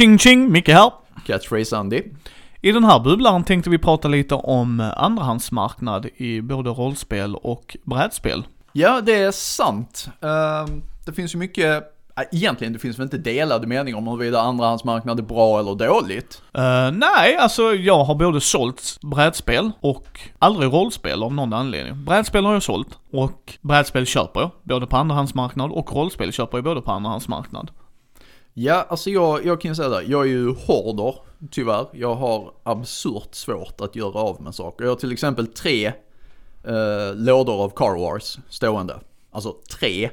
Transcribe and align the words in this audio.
Ching 0.00 0.18
ching, 0.18 0.52
Micke 0.52 0.68
här. 0.68 0.92
Catchphrase 1.26 1.76
Andy. 1.76 2.02
I 2.60 2.72
den 2.72 2.84
här 2.84 3.00
bubblaren 3.00 3.44
tänkte 3.44 3.70
vi 3.70 3.78
prata 3.78 4.08
lite 4.08 4.34
om 4.34 4.92
andrahandsmarknad 4.96 6.06
i 6.16 6.40
både 6.40 6.70
rollspel 6.70 7.34
och 7.34 7.76
brädspel. 7.84 8.46
Ja, 8.72 9.00
det 9.00 9.14
är 9.14 9.30
sant. 9.30 10.08
Ehm, 10.20 10.82
det 11.06 11.12
finns 11.12 11.34
ju 11.34 11.38
mycket, 11.38 11.82
äh, 12.16 12.24
egentligen 12.32 12.72
det 12.72 12.78
finns 12.78 12.98
väl 12.98 13.04
inte 13.04 13.18
delade 13.18 13.66
meningar 13.66 13.98
om 13.98 14.06
huruvida 14.06 14.40
andrahandsmarknad 14.40 15.18
är 15.18 15.22
bra 15.22 15.58
eller 15.58 15.74
dåligt. 15.74 16.42
Eh, 16.54 16.90
nej, 16.92 17.36
alltså 17.36 17.62
jag 17.62 18.04
har 18.04 18.14
både 18.14 18.40
sålt 18.40 18.98
brädspel 19.02 19.70
och 19.80 20.20
aldrig 20.38 20.72
rollspel 20.72 21.22
av 21.22 21.34
någon 21.34 21.52
anledning. 21.52 22.04
Brädspel 22.04 22.44
har 22.44 22.52
jag 22.52 22.62
sålt 22.62 22.98
och 23.12 23.58
brädspel 23.60 24.06
köper 24.06 24.40
jag, 24.40 24.50
både 24.62 24.86
på 24.86 24.96
andrahandsmarknad 24.96 25.70
och 25.70 25.92
rollspel 25.92 26.32
köper 26.32 26.58
jag 26.58 26.64
både 26.64 26.82
på 26.82 26.90
andrahandsmarknad. 26.92 27.70
Ja, 28.54 28.86
alltså 28.88 29.10
jag, 29.10 29.46
jag 29.46 29.60
kan 29.60 29.70
ju 29.70 29.74
säga 29.74 29.88
det, 29.88 30.02
jag 30.02 30.22
är 30.22 30.28
ju 30.28 30.54
hoarder, 30.54 31.14
tyvärr. 31.50 31.86
Jag 31.92 32.14
har 32.14 32.52
absurt 32.62 33.34
svårt 33.34 33.80
att 33.80 33.96
göra 33.96 34.18
av 34.18 34.42
med 34.42 34.54
saker. 34.54 34.84
Jag 34.84 34.90
har 34.90 34.96
till 34.96 35.12
exempel 35.12 35.46
tre 35.46 35.86
eh, 36.64 37.14
lådor 37.14 37.64
av 37.64 37.70
Car 37.70 37.98
Wars 37.98 38.38
stående. 38.48 39.00
Alltså 39.30 39.56
tre. 39.78 40.10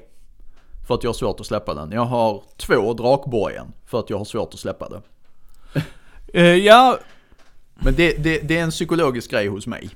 För 0.88 0.96
att 0.96 1.04
jag 1.04 1.10
har 1.10 1.14
svårt 1.14 1.40
att 1.40 1.46
släppa 1.46 1.74
den. 1.74 1.92
Jag 1.92 2.06
har 2.06 2.44
två 2.58 2.94
Drakborgen 2.94 3.68
för 3.86 4.00
att 4.00 4.10
jag 4.10 4.18
har 4.18 4.26
svårt 4.26 4.54
att 4.54 4.60
släppa 4.60 4.90
det. 4.90 5.02
Eh, 6.34 6.56
ja, 6.56 7.00
Men 7.76 7.96
det, 7.96 8.24
det, 8.24 8.40
det 8.40 8.58
är 8.58 8.64
en 8.64 8.72
psykologisk 8.72 9.32
grej 9.32 9.48
hos 9.48 9.68
mig. 9.68 9.90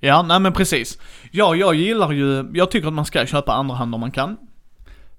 ja, 0.00 0.22
nej 0.22 0.40
men 0.40 0.52
precis. 0.52 0.98
Ja, 1.30 1.54
jag 1.54 1.74
gillar 1.74 2.12
ju, 2.12 2.50
jag 2.54 2.70
tycker 2.70 2.88
att 2.88 2.94
man 2.94 3.04
ska 3.04 3.26
köpa 3.26 3.52
andrahand 3.52 3.94
om 3.94 4.00
man 4.00 4.10
kan. 4.10 4.36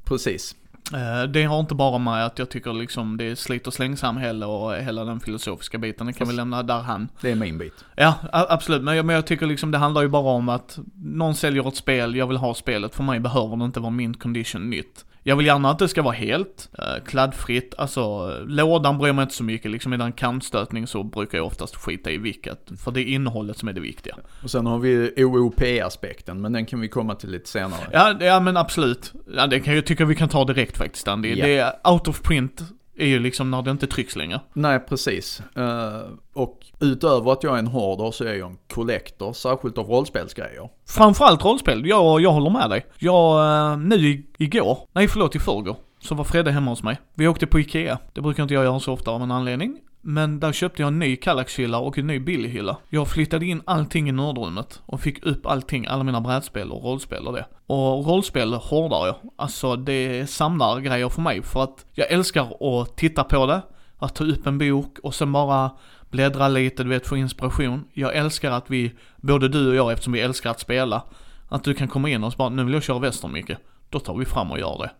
Precis. 0.04 0.56
Eh, 0.94 1.24
Det 1.30 1.44
har 1.44 1.60
inte 1.60 1.76
bara 1.76 1.98
med 1.98 2.26
att 2.26 2.40
jag 2.40 2.50
tycker 2.50 2.74
liksom 2.74 3.18
det 3.18 3.24
är 3.24 3.36
slit 3.36 3.68
och 3.68 3.74
släng 3.74 3.98
samhälle 3.98 4.46
och 4.46 4.76
hela 4.76 5.04
den 5.06 5.20
filosofiska 5.20 5.78
biten, 5.78 6.08
det 6.08 6.14
kan 6.14 6.28
vi 6.28 6.34
lämna 6.34 6.64
därhän. 6.64 7.10
Det 7.22 7.32
är 7.32 7.36
min 7.36 7.58
bit. 7.58 7.74
Ja, 7.96 8.16
absolut, 8.32 8.82
men 8.84 8.96
jag, 8.96 9.06
men 9.06 9.16
jag 9.16 9.26
tycker 9.28 9.46
liksom 9.46 9.72
det 9.72 9.78
handlar 9.78 10.02
ju 10.02 10.08
bara 10.08 10.32
om 10.32 10.50
att 10.50 10.80
någon 11.04 11.36
säljer 11.36 11.68
ett 11.68 11.76
spel, 11.76 12.16
jag 12.16 12.28
vill 12.28 12.38
ha 12.38 12.54
spelet, 12.54 12.96
för 12.96 13.04
mig 13.04 13.20
behöver 13.20 13.56
det 13.58 13.66
inte 13.66 13.80
vara 13.80 13.90
min 13.92 14.14
condition 14.14 14.70
nytt. 14.70 15.06
Jag 15.24 15.36
vill 15.36 15.46
gärna 15.46 15.70
att 15.70 15.80
det 15.80 15.88
ska 15.88 16.02
vara 16.02 16.14
helt 16.14 16.70
eh, 16.78 17.04
kladdfritt, 17.06 17.74
alltså 17.78 18.34
lådan 18.48 18.98
bryr 18.98 19.14
mig 19.14 19.24
inte 19.24 19.36
så 19.36 19.44
mycket, 19.44 19.72
liksom 19.72 19.94
i 19.94 19.98
den 19.98 20.12
kantstötning 20.12 20.88
så 20.88 21.04
brukar 21.04 21.38
jag 21.38 21.48
oftast 21.48 21.76
skita 21.76 22.12
i 22.12 22.18
vilket, 22.18 22.72
för 22.84 22.92
det 22.92 23.02
är 23.02 23.06
innehållet 23.06 23.58
som 23.58 23.68
är 23.70 23.74
det 23.74 23.82
viktiga. 23.82 24.16
Och 24.44 24.52
sen 24.52 24.66
har 24.66 24.80
vi 24.80 25.14
OOP-aspekten, 25.18 26.42
men 26.42 26.52
den 26.52 26.66
kan 26.66 26.80
vi 26.80 26.88
komma 26.88 27.16
till 27.16 27.32
lite 27.32 27.50
senare. 27.50 27.82
Ja, 27.92 28.16
ja 28.20 28.40
men 28.40 28.58
absolut. 28.58 29.14
Ja, 29.36 29.48
det 29.48 29.60
kan 29.60 29.76
jag 29.76 29.86
tycka 29.86 30.06
vi 30.06 30.16
kan 30.16 30.30
ta 30.30 30.46
direkt 30.46 30.78
faktiskt 30.78 31.08
Andy. 31.08 31.36
Ja. 31.36 31.46
Det 31.46 31.58
är 31.58 31.92
out 31.92 32.08
of 32.08 32.22
print 32.22 32.62
är 32.98 33.08
ju 33.08 33.20
liksom 33.20 33.52
när 33.52 33.62
det 33.62 33.72
inte 33.72 33.88
trycks 33.88 34.16
längre. 34.16 34.40
Nej, 34.54 34.80
precis. 34.80 35.42
Eh, 35.56 36.02
och 36.34 36.66
utöver 36.80 37.32
att 37.32 37.44
jag 37.44 37.56
är 37.56 37.60
en 37.60 37.68
hoarder 37.68 38.12
så 38.12 38.24
är 38.24 38.34
jag 38.34 38.50
en 38.50 38.58
collector, 38.74 39.34
särskilt 39.34 39.78
av 39.78 39.88
rollspelsgrejer. 39.88 40.70
Framförallt 40.88 41.46
rollspel, 41.46 41.86
jag, 41.86 42.22
jag 42.22 42.32
håller 42.32 42.50
med 42.50 42.70
dig. 42.70 42.86
Jag, 42.98 43.72
eh, 43.72 43.78
nu 43.78 44.24
igår, 44.38 44.78
nej 44.94 45.08
förlåt 45.08 45.36
i 45.36 45.40
förrgår, 45.40 45.76
så 46.00 46.16
var 46.16 46.24
Fredde 46.24 46.52
hemma 46.52 46.72
hos 46.72 46.84
mig. 46.84 47.02
Vi 47.14 47.28
åkte 47.28 47.48
på 47.48 47.60
Ikea, 47.60 47.98
det 48.14 48.22
brukar 48.22 48.44
inte 48.44 48.54
jag 48.54 48.64
göra 48.64 48.80
så 48.80 48.94
ofta 48.94 49.12
av 49.12 49.22
en 49.24 49.32
anledning. 49.32 49.78
Men 50.02 50.40
där 50.40 50.52
köpte 50.52 50.82
jag 50.82 50.88
en 50.88 51.00
ny 51.00 51.16
Kallax-hylla 51.16 51.80
och 51.80 51.98
en 51.98 52.08
ny 52.08 52.20
Billy-hylla. 52.20 52.78
Jag 52.90 53.08
flyttade 53.08 53.46
in 53.46 53.62
allting 53.66 54.10
i 54.10 54.12
nördrummet 54.12 54.82
och 54.86 55.02
fick 55.02 55.26
upp 55.26 55.46
allting, 55.46 55.86
alla 55.86 56.04
mina 56.04 56.22
brädspel 56.22 56.72
och 56.72 56.84
rollspel 56.84 57.28
och 57.28 57.34
det. 57.34 57.46
Och 57.68 58.06
rollspel 58.06 58.54
hårdar 58.54 59.06
jag. 59.06 59.16
Alltså 59.36 59.76
det 59.76 60.20
är 60.20 60.26
samlargrejer 60.26 61.10
för 61.10 61.22
mig 61.22 61.42
för 61.42 61.64
att 61.64 61.86
jag 61.94 62.12
älskar 62.12 62.82
att 62.82 62.98
titta 62.98 63.24
på 63.24 63.46
det, 63.46 63.62
att 63.98 64.16
ta 64.16 64.24
upp 64.24 64.48
en 64.48 64.58
bok 64.58 65.00
och 65.04 65.16
sen 65.16 65.32
bara 65.32 65.72
bläddra 66.10 66.48
lite, 66.48 66.84
du 66.84 66.90
vet, 66.90 67.08
få 67.08 67.18
inspiration. 67.18 67.86
Jag 67.94 68.16
älskar 68.16 68.52
att 68.52 68.70
vi, 68.70 68.92
både 69.18 69.48
du 69.48 69.70
och 69.70 69.76
jag, 69.76 69.92
eftersom 69.92 70.14
vi 70.14 70.22
älskar 70.22 70.52
att 70.52 70.60
spela, 70.60 71.04
att 71.50 71.64
du 71.64 71.74
kan 71.74 71.88
komma 71.88 72.10
in 72.10 72.24
och 72.24 72.32
så 72.32 72.38
bara, 72.38 72.50
nu 72.50 72.64
vill 72.64 72.74
jag 72.74 72.84
köra 72.84 73.00
western 73.00 73.32
Micke. 73.32 73.52
Då 73.90 74.00
tar 74.00 74.18
vi 74.18 74.26
fram 74.26 74.52
och 74.52 74.60
gör 74.60 74.78
det. 74.78 74.92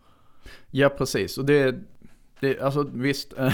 Ja, 0.72 0.90
precis. 0.90 1.38
Och 1.38 1.46
det, 1.46 1.76
det 2.40 2.62
alltså 2.62 2.88
visst. 2.94 3.34
Eh, 3.38 3.54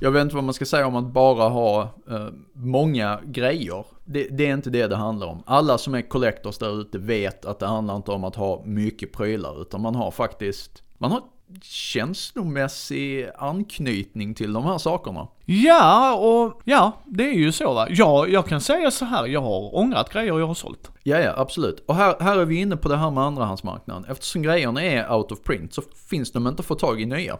jag 0.00 0.10
vet 0.10 0.22
inte 0.22 0.34
vad 0.34 0.44
man 0.44 0.54
ska 0.54 0.64
säga 0.64 0.86
om 0.86 0.96
att 0.96 1.12
bara 1.12 1.48
ha 1.48 1.82
eh, 1.82 2.28
många 2.52 3.20
grejer. 3.24 3.84
Det, 4.04 4.28
det 4.28 4.46
är 4.46 4.54
inte 4.54 4.70
det 4.70 4.86
det 4.86 4.96
handlar 4.96 5.26
om. 5.26 5.42
Alla 5.46 5.78
som 5.78 5.94
är 5.94 6.02
collectors 6.02 6.58
där 6.58 6.80
ute 6.80 6.98
vet 6.98 7.44
att 7.44 7.58
det 7.58 7.66
handlar 7.66 7.96
inte 7.96 8.10
om 8.10 8.24
att 8.24 8.36
ha 8.36 8.62
mycket 8.64 9.12
prylar, 9.12 9.62
utan 9.62 9.80
man 9.80 9.94
har 9.94 10.10
faktiskt, 10.10 10.82
man 10.98 11.10
har 11.10 11.22
känslomässig 11.62 13.28
anknytning 13.38 14.34
till 14.34 14.52
de 14.52 14.64
här 14.64 14.78
sakerna. 14.78 15.28
Ja, 15.44 16.14
och 16.14 16.60
ja, 16.64 16.92
det 17.06 17.24
är 17.24 17.34
ju 17.34 17.52
så 17.52 17.74
va. 17.74 17.86
Ja, 17.90 18.26
jag 18.26 18.46
kan 18.46 18.60
säga 18.60 18.90
så 18.90 19.04
här, 19.04 19.26
jag 19.26 19.40
har 19.40 19.76
ångrat 19.76 20.12
grejer 20.12 20.38
jag 20.38 20.46
har 20.46 20.54
sålt. 20.54 20.90
Ja, 21.02 21.18
ja, 21.18 21.34
absolut. 21.36 21.84
Och 21.86 21.94
här, 21.94 22.16
här 22.20 22.38
är 22.38 22.44
vi 22.44 22.60
inne 22.60 22.76
på 22.76 22.88
det 22.88 22.96
här 22.96 23.10
med 23.10 23.24
andrahandsmarknaden. 23.24 24.04
Eftersom 24.08 24.42
grejerna 24.42 24.82
är 24.82 25.12
out 25.12 25.32
of 25.32 25.42
print 25.42 25.74
så 25.74 25.82
finns 26.10 26.32
de 26.32 26.46
inte 26.46 26.60
att 26.60 26.66
få 26.66 26.74
tag 26.74 27.00
i 27.00 27.06
nya. 27.06 27.38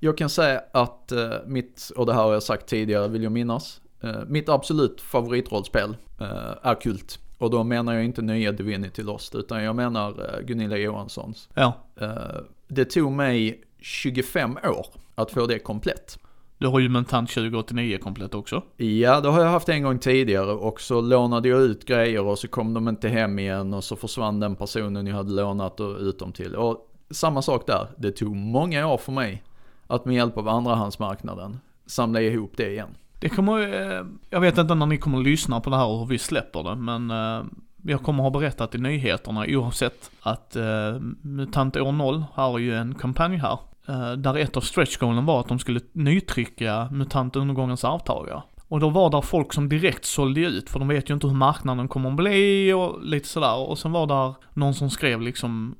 Jag 0.00 0.18
kan 0.18 0.28
säga 0.30 0.62
att 0.72 1.12
eh, 1.12 1.30
mitt, 1.46 1.90
och 1.96 2.06
det 2.06 2.12
här 2.12 2.22
har 2.22 2.32
jag 2.32 2.42
sagt 2.42 2.66
tidigare 2.66 3.08
vill 3.08 3.22
jag 3.22 3.32
minnas, 3.32 3.80
eh, 4.00 4.24
mitt 4.26 4.48
absolut 4.48 5.00
favoritrollspel 5.00 5.96
eh, 6.20 6.26
är 6.62 6.80
Kult. 6.80 7.18
Och 7.38 7.50
då 7.50 7.64
menar 7.64 7.94
jag 7.94 8.04
inte 8.04 8.22
nya 8.22 8.52
Divinity 8.52 9.02
Lost, 9.02 9.34
utan 9.34 9.62
jag 9.62 9.76
menar 9.76 10.08
eh, 10.08 10.40
Gunilla 10.46 10.76
Johanssons. 10.76 11.48
Ja, 11.54 11.72
Eh, 12.00 12.40
det 12.68 12.84
tog 12.84 13.12
mig 13.12 13.60
25 13.80 14.56
år 14.56 14.86
att 15.14 15.30
få 15.30 15.46
det 15.46 15.58
komplett. 15.58 16.18
du 16.58 16.66
har 16.66 16.78
ju 16.78 16.88
Mentant 16.88 17.30
2089 17.30 17.98
komplett 18.02 18.34
också. 18.34 18.62
Ja, 18.76 19.20
det 19.20 19.28
har 19.28 19.40
jag 19.40 19.50
haft 19.50 19.68
en 19.68 19.82
gång 19.82 19.98
tidigare 19.98 20.52
och 20.52 20.80
så 20.80 21.00
lånade 21.00 21.48
jag 21.48 21.60
ut 21.60 21.84
grejer 21.84 22.22
och 22.22 22.38
så 22.38 22.48
kom 22.48 22.74
de 22.74 22.88
inte 22.88 23.08
hem 23.08 23.38
igen 23.38 23.74
och 23.74 23.84
så 23.84 23.96
försvann 23.96 24.40
den 24.40 24.56
personen 24.56 25.06
jag 25.06 25.14
hade 25.16 25.32
lånat 25.32 25.80
och 25.80 25.98
ut 26.00 26.18
dem 26.18 26.32
till. 26.32 26.56
Och 26.56 26.90
samma 27.10 27.42
sak 27.42 27.66
där, 27.66 27.86
det 27.96 28.10
tog 28.10 28.36
många 28.36 28.86
år 28.86 28.98
för 28.98 29.12
mig 29.12 29.42
att 29.88 30.04
med 30.04 30.14
hjälp 30.14 30.38
av 30.38 30.48
andrahandsmarknaden 30.48 31.60
samla 31.86 32.20
ihop 32.20 32.52
det 32.56 32.70
igen. 32.70 32.88
Det 33.20 33.28
kommer, 33.28 33.58
eh, 33.60 34.04
jag 34.30 34.40
vet 34.40 34.58
inte 34.58 34.74
när 34.74 34.86
ni 34.86 34.98
kommer 34.98 35.18
att 35.18 35.24
lyssna 35.24 35.60
på 35.60 35.70
det 35.70 35.76
här 35.76 35.86
och 35.86 35.98
hur 35.98 36.06
vi 36.06 36.18
släpper 36.18 36.62
det, 36.62 36.74
men 36.74 37.10
eh, 37.10 37.44
jag 37.82 38.02
kommer 38.02 38.22
ha 38.22 38.30
berättat 38.30 38.74
i 38.74 38.78
nyheterna 38.78 39.44
oavsett 39.48 40.10
att 40.22 40.56
eh, 40.56 41.00
MUTANT 41.22 41.76
år 41.76 41.92
0 41.92 42.24
har 42.32 42.58
ju 42.58 42.74
en 42.74 42.94
kampanj 42.94 43.36
här. 43.36 43.58
Eh, 43.88 44.12
där 44.12 44.36
ett 44.38 44.56
av 44.56 44.60
stretchgoalen 44.60 45.26
var 45.26 45.40
att 45.40 45.48
de 45.48 45.58
skulle 45.58 45.80
nytrycka 45.92 46.88
MUTANT 46.92 47.36
undergångens 47.36 47.84
arvtagare. 47.84 48.42
Och 48.68 48.80
då 48.80 48.88
var 48.88 49.10
där 49.10 49.20
folk 49.20 49.52
som 49.52 49.68
direkt 49.68 50.04
sålde 50.04 50.40
ut, 50.40 50.70
för 50.70 50.78
de 50.78 50.88
vet 50.88 51.10
ju 51.10 51.14
inte 51.14 51.26
hur 51.26 51.34
marknaden 51.34 51.88
kommer 51.88 52.10
att 52.10 52.16
bli 52.16 52.72
och 52.72 53.04
lite 53.04 53.28
sådär. 53.28 53.56
Och 53.56 53.78
sen 53.78 53.92
var 53.92 54.06
där 54.06 54.34
någon 54.54 54.74
som 54.74 54.90
skrev 54.90 55.20
liksom, 55.20 55.74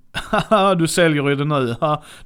du 0.79 0.89
säljer 0.89 1.29
ju 1.29 1.35
det 1.35 1.45
nu, 1.45 1.77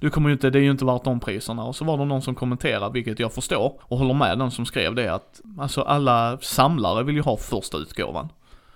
du 0.00 0.10
kommer 0.10 0.28
ju 0.28 0.32
inte, 0.32 0.50
det 0.50 0.58
är 0.58 0.62
ju 0.62 0.70
inte 0.70 0.84
värt 0.84 1.04
de 1.04 1.20
priserna. 1.20 1.64
Och 1.64 1.76
så 1.76 1.84
var 1.84 1.98
det 1.98 2.04
någon 2.04 2.22
som 2.22 2.34
kommenterade, 2.34 2.92
vilket 2.92 3.18
jag 3.18 3.32
förstår, 3.32 3.80
och 3.80 3.98
håller 3.98 4.14
med 4.14 4.38
den 4.38 4.50
som 4.50 4.66
skrev 4.66 4.94
det, 4.94 5.14
att 5.14 5.40
alltså 5.58 5.82
alla 5.82 6.38
samlare 6.40 7.04
vill 7.04 7.14
ju 7.14 7.22
ha 7.22 7.36
första 7.36 7.78
utgåvan. 7.78 8.28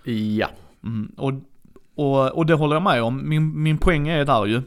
Ja, 0.04 0.48
Mm, 0.86 1.12
och, 1.16 1.32
och, 1.94 2.36
och 2.36 2.46
det 2.46 2.54
håller 2.54 2.76
jag 2.76 2.82
med 2.82 3.02
om. 3.02 3.28
Min, 3.28 3.62
min 3.62 3.78
poäng 3.78 4.08
är 4.08 4.24
där 4.24 4.46
ju. 4.46 4.62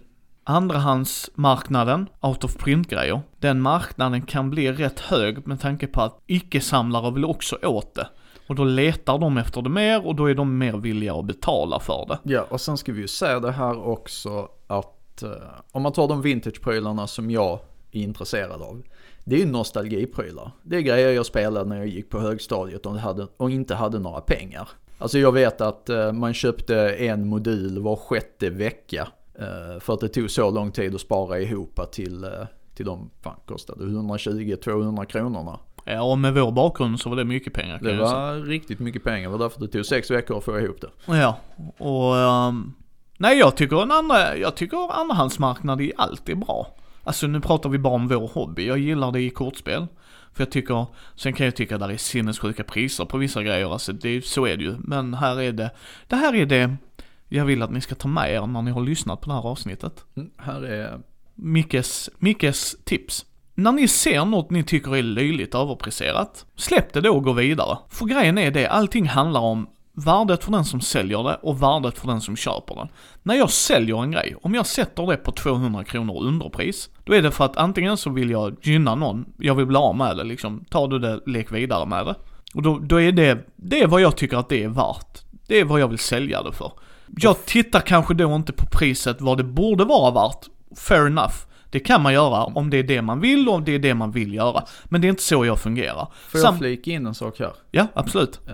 Andrahandsmarknaden, 0.49 2.09
out 2.21 2.43
of 2.43 2.57
print-grejer, 2.57 3.21
den 3.39 3.61
marknaden 3.61 4.21
kan 4.21 4.49
bli 4.49 4.71
rätt 4.71 4.99
hög 4.99 5.47
med 5.47 5.61
tanke 5.61 5.87
på 5.87 6.01
att 6.01 6.19
icke-samlare 6.27 7.11
vill 7.11 7.25
också 7.25 7.57
åt 7.63 7.95
det. 7.95 8.07
Och 8.47 8.55
då 8.55 8.63
letar 8.63 9.17
de 9.17 9.37
efter 9.37 9.61
det 9.61 9.69
mer 9.69 10.07
och 10.07 10.15
då 10.15 10.29
är 10.29 10.35
de 10.35 10.57
mer 10.57 10.73
villiga 10.73 11.13
att 11.13 11.25
betala 11.25 11.79
för 11.79 12.05
det. 12.07 12.33
ja 12.33 12.45
och 12.49 12.61
sen 12.61 12.77
ska 12.77 12.91
vi 12.91 13.01
ju 13.01 13.07
säga 13.07 13.39
det 13.39 13.51
här 13.51 13.87
också 13.87 14.47
att 14.67 15.23
eh, 15.23 15.29
om 15.71 15.81
man 15.81 15.91
tar 15.91 16.07
de 16.07 16.21
vintageprylarna 16.21 17.07
som 17.07 17.31
jag 17.31 17.59
är 17.91 18.01
intresserad 18.01 18.61
av. 18.61 18.81
Det 19.23 19.35
är 19.35 19.39
ju 19.39 19.51
nostalgiprylar. 19.51 20.51
Det 20.63 20.77
är 20.77 20.81
grejer 20.81 21.11
jag 21.11 21.25
spelade 21.25 21.69
när 21.69 21.77
jag 21.77 21.87
gick 21.87 22.09
på 22.09 22.19
högstadiet 22.19 22.85
och, 22.85 22.99
hade, 22.99 23.27
och 23.37 23.51
inte 23.51 23.75
hade 23.75 23.99
några 23.99 24.21
pengar. 24.21 24.69
Alltså 24.97 25.19
jag 25.19 25.31
vet 25.31 25.61
att 25.61 25.89
eh, 25.89 26.11
man 26.11 26.33
köpte 26.33 26.89
en 26.89 27.27
modul 27.27 27.79
var 27.79 27.95
sjätte 27.95 28.49
vecka. 28.49 29.07
Eh, 29.39 29.79
för 29.79 29.93
att 29.93 29.99
det 29.99 30.07
tog 30.07 30.31
så 30.31 30.51
lång 30.51 30.71
tid 30.71 30.95
att 30.95 31.01
spara 31.01 31.39
ihop 31.39 31.91
till, 31.91 32.23
eh, 32.23 32.29
till 32.75 32.85
de, 32.85 33.09
fan 33.21 33.35
kostade 33.45 33.83
120-200 33.83 35.05
kronorna. 35.05 35.59
Ja, 35.83 36.01
och 36.01 36.17
med 36.17 36.33
vår 36.33 36.51
bakgrund 36.51 36.99
så 36.99 37.09
var 37.09 37.15
det 37.15 37.25
mycket 37.25 37.53
pengar 37.53 37.77
kan 37.77 37.87
Det 37.87 37.97
var 37.97 38.35
riktigt 38.35 38.79
mycket 38.79 39.03
pengar, 39.03 39.29
det 39.29 39.37
var 39.37 39.39
därför 39.39 39.61
det 39.61 39.67
tog 39.67 39.85
sex 39.85 40.11
veckor 40.11 40.37
att 40.37 40.43
få 40.43 40.59
ihop 40.59 40.81
det. 40.81 41.17
Ja, 41.17 41.37
och 41.77 42.17
ehm, 42.17 42.73
nej 43.17 43.39
jag 43.39 43.55
tycker 43.55 43.81
en 43.81 43.91
andra, 43.91 44.37
jag 44.37 44.55
tycker 44.55 44.99
andrahandsmarknad 45.01 45.81
är 45.81 46.35
bra. 46.35 46.75
Alltså 47.03 47.27
nu 47.27 47.41
pratar 47.41 47.69
vi 47.69 47.77
bara 47.77 47.93
om 47.93 48.07
vår 48.07 48.27
hobby, 48.27 48.67
jag 48.67 48.77
gillar 48.77 49.11
det 49.11 49.21
i 49.21 49.29
kortspel. 49.29 49.87
För 50.33 50.43
jag 50.43 50.51
tycker, 50.51 50.85
sen 51.15 51.33
kan 51.33 51.45
jag 51.45 51.55
tycka 51.55 51.75
att 51.75 51.81
det 51.81 51.93
är 51.93 51.97
sinnessjuka 51.97 52.63
priser 52.63 53.05
på 53.05 53.17
vissa 53.17 53.43
grejer, 53.43 53.73
alltså 53.73 53.93
det, 53.93 54.25
så 54.25 54.47
är 54.47 54.57
det 54.57 54.63
ju. 54.63 54.75
Men 54.79 55.13
här 55.13 55.41
är 55.41 55.51
det, 55.51 55.71
det 56.07 56.15
här 56.15 56.35
är 56.35 56.45
det 56.45 56.75
jag 57.29 57.45
vill 57.45 57.61
att 57.61 57.71
ni 57.71 57.81
ska 57.81 57.95
ta 57.95 58.07
med 58.07 58.33
er 58.33 58.47
när 58.47 58.61
ni 58.61 58.71
har 58.71 58.81
lyssnat 58.81 59.21
på 59.21 59.29
det 59.29 59.35
här 59.35 59.47
avsnittet. 59.47 60.05
Mm, 60.17 60.29
här 60.37 60.61
är 60.65 60.99
Mickes, 61.35 62.09
Mickes 62.17 62.75
tips. 62.83 63.25
när 63.55 63.71
ni 63.71 63.87
ser 63.87 64.25
något 64.25 64.49
ni 64.49 64.63
tycker 64.63 64.95
är 64.95 65.03
löjligt 65.03 65.55
överpriserat, 65.55 66.45
släpp 66.55 66.93
det 66.93 67.01
då 67.01 67.11
och 67.11 67.23
gå 67.23 67.33
vidare. 67.33 67.77
För 67.89 68.05
grejen 68.05 68.37
är 68.37 68.51
det, 68.51 68.67
allting 68.67 69.07
handlar 69.07 69.41
om 69.41 69.67
värdet 69.93 70.43
för 70.43 70.51
den 70.51 70.65
som 70.65 70.81
säljer 70.81 71.23
det 71.23 71.35
och 71.35 71.63
värdet 71.63 71.97
för 71.97 72.07
den 72.07 72.21
som 72.21 72.35
köper 72.35 72.75
den. 72.75 72.87
När 73.23 73.35
jag 73.35 73.49
säljer 73.49 74.03
en 74.03 74.11
grej, 74.11 74.35
om 74.41 74.55
jag 74.55 74.65
sätter 74.65 75.07
det 75.07 75.17
på 75.17 75.31
200 75.31 75.83
kronor 75.83 76.23
underpris, 76.23 76.89
då 77.03 77.13
är 77.13 77.21
det 77.21 77.31
för 77.31 77.45
att 77.45 77.57
antingen 77.57 77.97
så 77.97 78.09
vill 78.09 78.29
jag 78.29 78.55
gynna 78.61 78.95
någon, 78.95 79.25
jag 79.37 79.55
vill 79.55 79.65
bli 79.65 79.77
av 79.77 79.95
med 79.95 80.17
det 80.17 80.23
liksom, 80.23 80.65
tar 80.69 80.87
du 80.87 80.99
det, 80.99 81.19
lek 81.25 81.51
vidare 81.51 81.85
med 81.85 82.05
det. 82.05 82.15
Och 82.53 82.61
då, 82.61 82.79
då 82.79 83.01
är 83.01 83.11
det, 83.11 83.45
det 83.55 83.81
är 83.81 83.87
vad 83.87 84.01
jag 84.01 84.17
tycker 84.17 84.37
att 84.37 84.49
det 84.49 84.63
är 84.63 84.69
värt. 84.69 85.23
Det 85.47 85.59
är 85.59 85.65
vad 85.65 85.79
jag 85.79 85.87
vill 85.87 85.99
sälja 85.99 86.43
det 86.43 86.51
för. 86.51 86.71
Jag 87.17 87.45
tittar 87.45 87.79
kanske 87.79 88.13
då 88.13 88.35
inte 88.35 88.53
på 88.53 88.65
priset 88.65 89.21
vad 89.21 89.37
det 89.37 89.43
borde 89.43 89.85
vara 89.85 90.11
värt, 90.11 90.45
fair 90.77 91.05
enough. 91.07 91.33
Det 91.71 91.79
kan 91.79 92.01
man 92.01 92.13
göra 92.13 92.43
om 92.43 92.69
det 92.69 92.77
är 92.77 92.83
det 92.83 93.01
man 93.01 93.19
vill 93.19 93.49
och 93.49 93.55
om 93.55 93.63
det 93.63 93.75
är 93.75 93.79
det 93.79 93.93
man 93.93 94.11
vill 94.11 94.33
göra. 94.33 94.63
Men 94.85 95.01
det 95.01 95.07
är 95.07 95.09
inte 95.09 95.23
så 95.23 95.45
jag 95.45 95.59
fungerar. 95.59 96.07
Får 96.27 96.39
jag 96.39 96.57
flika 96.57 96.91
in 96.91 97.05
en 97.05 97.15
sak 97.15 97.39
här? 97.39 97.53
Ja, 97.71 97.87
absolut. 97.93 98.39
Eh, 98.47 98.53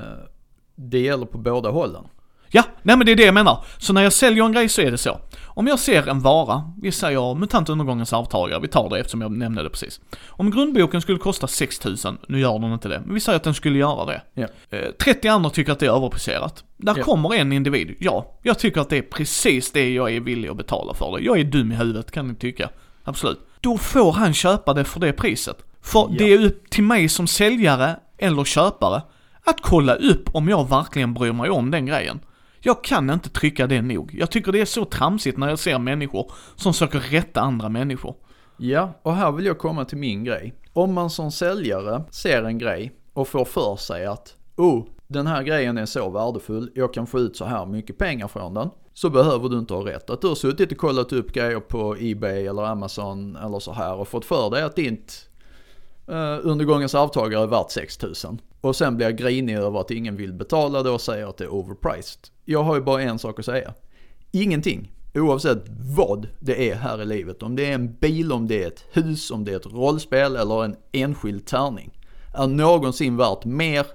det 0.75 0.99
gäller 0.99 1.25
på 1.25 1.37
båda 1.37 1.69
hållen. 1.69 2.03
Ja, 2.49 2.63
nej 2.83 2.97
men 2.97 3.05
det 3.05 3.11
är 3.11 3.15
det 3.15 3.23
jag 3.25 3.33
menar. 3.33 3.63
Så 3.77 3.93
när 3.93 4.03
jag 4.03 4.13
säljer 4.13 4.45
en 4.45 4.51
grej 4.51 4.69
så 4.69 4.81
är 4.81 4.91
det 4.91 4.97
så. 4.97 5.17
Om 5.45 5.67
jag 5.67 5.79
ser 5.79 6.07
en 6.09 6.21
vara, 6.21 6.63
vi 6.81 6.91
säger 6.91 7.35
MUTANT 7.35 7.69
undergångens 7.69 8.13
arvtagare, 8.13 8.59
vi 8.59 8.67
tar 8.67 8.89
det 8.89 8.99
eftersom 8.99 9.21
jag 9.21 9.31
nämnde 9.31 9.63
det 9.63 9.69
precis. 9.69 9.99
Om 10.27 10.51
grundboken 10.51 11.01
skulle 11.01 11.17
kosta 11.17 11.47
6000, 11.47 12.17
nu 12.27 12.39
gör 12.39 12.59
den 12.59 12.73
inte 12.73 12.87
det, 12.87 13.01
men 13.05 13.13
vi 13.13 13.19
säger 13.19 13.35
att 13.35 13.43
den 13.43 13.53
skulle 13.53 13.77
göra 13.79 14.05
det. 14.05 14.21
Ja. 14.33 14.47
Eh, 14.77 14.91
30 15.03 15.27
andra 15.27 15.49
tycker 15.49 15.71
att 15.71 15.79
det 15.79 15.85
är 15.85 15.95
överpriserat. 15.95 16.63
Där 16.77 16.93
Ja. 16.97 17.03
kommer 17.03 17.33
en 17.35 17.51
individ, 17.53 17.95
ja, 17.99 18.37
jag 18.43 18.59
tycker 18.59 18.81
att 18.81 18.89
det 18.89 18.97
är 18.97 19.01
precis 19.01 19.71
det 19.71 19.93
jag 19.93 20.11
är 20.15 20.19
villig 20.19 20.49
att 20.49 20.57
betala 20.57 20.93
för 20.93 21.17
det. 21.17 21.23
Jag 21.23 21.39
är 21.39 21.43
dum 21.43 21.71
i 21.71 21.75
huvudet 21.75 22.11
kan 22.11 22.27
ni 22.27 22.35
tycka. 22.35 22.69
Absolut. 23.03 23.39
Då 23.61 23.77
får 23.77 24.11
han 24.11 24.33
köpa 24.33 24.73
det 24.73 24.83
för 24.83 24.99
det 24.99 25.13
priset. 25.13 25.57
För 25.81 25.99
Ja. 25.99 26.15
det 26.17 26.33
är 26.33 26.45
upp 26.45 26.69
till 26.69 26.83
mig 26.83 27.09
som 27.09 27.27
säljare 27.27 27.95
eller 28.17 28.43
köpare 28.43 29.01
att 29.43 29.61
kolla 29.61 29.95
upp 29.95 30.29
om 30.35 30.49
jag 30.49 30.69
verkligen 30.69 31.13
bryr 31.13 31.31
mig 31.31 31.49
om 31.49 31.71
den 31.71 31.85
grejen. 31.85 32.19
Jag 32.65 32.83
kan 32.83 33.09
inte 33.09 33.29
trycka 33.29 33.67
det 33.67 33.81
nog. 33.81 34.15
Jag 34.19 34.31
tycker 34.31 34.51
det 34.51 34.61
är 34.61 34.65
så 34.65 34.85
tramsigt 34.85 35.37
när 35.37 35.49
jag 35.49 35.59
ser 35.59 35.79
människor 35.79 36.31
som 36.55 36.73
söker 36.73 36.99
rätta 36.99 37.41
andra 37.41 37.69
människor. 37.69 38.15
Ja, 38.57 38.99
och 39.01 39.15
här 39.15 39.31
vill 39.31 39.45
jag 39.45 39.57
komma 39.57 39.85
till 39.85 39.97
min 39.97 40.23
grej. 40.23 40.53
Om 40.73 40.93
man 40.93 41.09
som 41.09 41.31
säljare 41.31 42.03
ser 42.11 42.43
en 42.43 42.57
grej 42.57 42.91
och 43.13 43.27
får 43.27 43.45
för 43.45 43.75
sig 43.75 44.05
att 44.05 44.35
oh, 44.55 44.85
den 45.07 45.27
här 45.27 45.43
grejen 45.43 45.77
är 45.77 45.85
så 45.85 46.09
värdefull, 46.09 46.71
jag 46.75 46.93
kan 46.93 47.07
få 47.07 47.19
ut 47.19 47.37
så 47.37 47.45
här 47.45 47.65
mycket 47.65 47.97
pengar 47.97 48.27
från 48.27 48.53
den. 48.53 48.69
Så 48.93 49.09
behöver 49.09 49.49
du 49.49 49.59
inte 49.59 49.73
ha 49.73 49.85
rätt. 49.85 50.09
Att 50.09 50.21
du 50.21 50.27
har 50.27 50.35
suttit 50.35 50.71
och 50.71 50.77
kollat 50.77 51.13
upp 51.13 51.33
grejer 51.33 51.59
på 51.59 51.95
Ebay 51.99 52.47
eller 52.47 52.63
Amazon 52.63 53.35
eller 53.35 53.59
så 53.59 53.73
här 53.73 53.95
och 53.95 54.07
fått 54.07 54.25
för 54.25 54.49
dig 54.49 54.63
att 54.63 54.75
ditt 54.75 55.29
uh, 56.09 56.39
undergångens 56.43 56.95
avtagare 56.95 57.43
är 57.43 57.47
värt 57.47 57.71
6000. 57.71 58.41
Och 58.61 58.75
sen 58.75 58.97
blir 58.97 59.07
jag 59.07 59.17
grinig 59.17 59.55
över 59.55 59.79
att 59.79 59.91
ingen 59.91 60.15
vill 60.15 60.33
betala 60.33 60.83
det 60.83 60.89
och 60.89 61.01
säger 61.01 61.27
att 61.27 61.37
det 61.37 61.43
är 61.43 61.53
overpriced. 61.53 62.19
Jag 62.45 62.63
har 62.63 62.75
ju 62.75 62.81
bara 62.81 63.01
en 63.01 63.19
sak 63.19 63.39
att 63.39 63.45
säga. 63.45 63.73
Ingenting, 64.31 64.91
oavsett 65.13 65.63
vad 65.95 66.27
det 66.39 66.71
är 66.71 66.75
här 66.75 67.01
i 67.01 67.05
livet. 67.05 67.43
Om 67.43 67.55
det 67.55 67.65
är 67.65 67.73
en 67.73 67.93
bil, 67.93 68.31
om 68.31 68.47
det 68.47 68.63
är 68.63 68.67
ett 68.67 68.85
hus, 68.91 69.31
om 69.31 69.45
det 69.45 69.51
är 69.51 69.55
ett 69.55 69.73
rollspel 69.73 70.35
eller 70.35 70.65
en 70.65 70.75
enskild 70.91 71.45
tärning. 71.45 71.99
Är 72.33 72.47
någonsin 72.47 73.17
värt 73.17 73.45
mer 73.45 73.85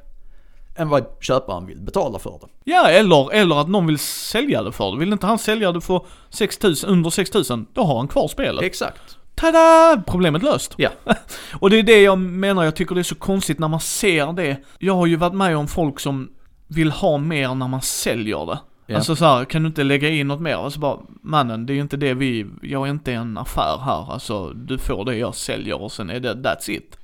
än 0.76 0.88
vad 0.88 1.04
köparen 1.20 1.66
vill 1.66 1.80
betala 1.80 2.18
för 2.18 2.38
det. 2.40 2.46
Ja, 2.64 2.88
eller, 2.88 3.32
eller 3.32 3.60
att 3.60 3.68
någon 3.68 3.86
vill 3.86 3.98
sälja 3.98 4.62
det 4.62 4.72
för 4.72 4.92
det. 4.92 4.98
Vill 4.98 5.12
inte 5.12 5.26
han 5.26 5.38
sälja 5.38 5.72
det 5.72 5.80
för 5.80 6.06
6000, 6.30 6.90
under 6.90 7.10
6000, 7.10 7.66
då 7.72 7.82
har 7.82 7.96
han 7.96 8.08
kvar 8.08 8.28
spelet. 8.28 8.64
Exakt. 8.64 9.16
Tada! 9.34 10.02
Problemet 10.06 10.42
löst. 10.42 10.74
Ja. 10.76 10.90
Och 11.60 11.70
det 11.70 11.78
är 11.78 11.82
det 11.82 12.02
jag 12.02 12.18
menar, 12.18 12.64
jag 12.64 12.76
tycker 12.76 12.94
det 12.94 13.00
är 13.00 13.02
så 13.02 13.14
konstigt 13.14 13.58
när 13.58 13.68
man 13.68 13.80
ser 13.80 14.32
det. 14.32 14.56
Jag 14.78 14.94
har 14.94 15.06
ju 15.06 15.16
varit 15.16 15.34
med 15.34 15.56
om 15.56 15.68
folk 15.68 16.00
som 16.00 16.30
vill 16.68 16.90
ha 16.90 17.18
mer 17.18 17.54
när 17.54 17.68
man 17.68 17.82
säljer 17.82 18.46
det. 18.46 18.58
Ja. 18.86 18.96
Alltså 18.96 19.16
så 19.16 19.24
här, 19.24 19.44
kan 19.44 19.62
du 19.62 19.68
inte 19.68 19.84
lägga 19.84 20.08
in 20.08 20.28
något 20.28 20.40
mer? 20.40 20.54
Alltså 20.54 20.80
bara, 20.80 20.98
mannen, 21.22 21.66
det 21.66 21.72
är 21.72 21.74
ju 21.74 21.80
inte 21.80 21.96
det 21.96 22.14
vi, 22.14 22.46
jag 22.62 22.86
är 22.86 22.90
inte 22.90 23.12
en 23.12 23.38
affär 23.38 23.78
här. 23.84 24.12
Alltså, 24.12 24.48
du 24.50 24.78
får 24.78 25.04
det 25.04 25.16
jag 25.16 25.34
säljer 25.34 25.82
och 25.82 25.92
sen 25.92 26.10
är 26.10 26.20
det, 26.20 26.34
that's 26.34 26.70
it. 26.70 26.96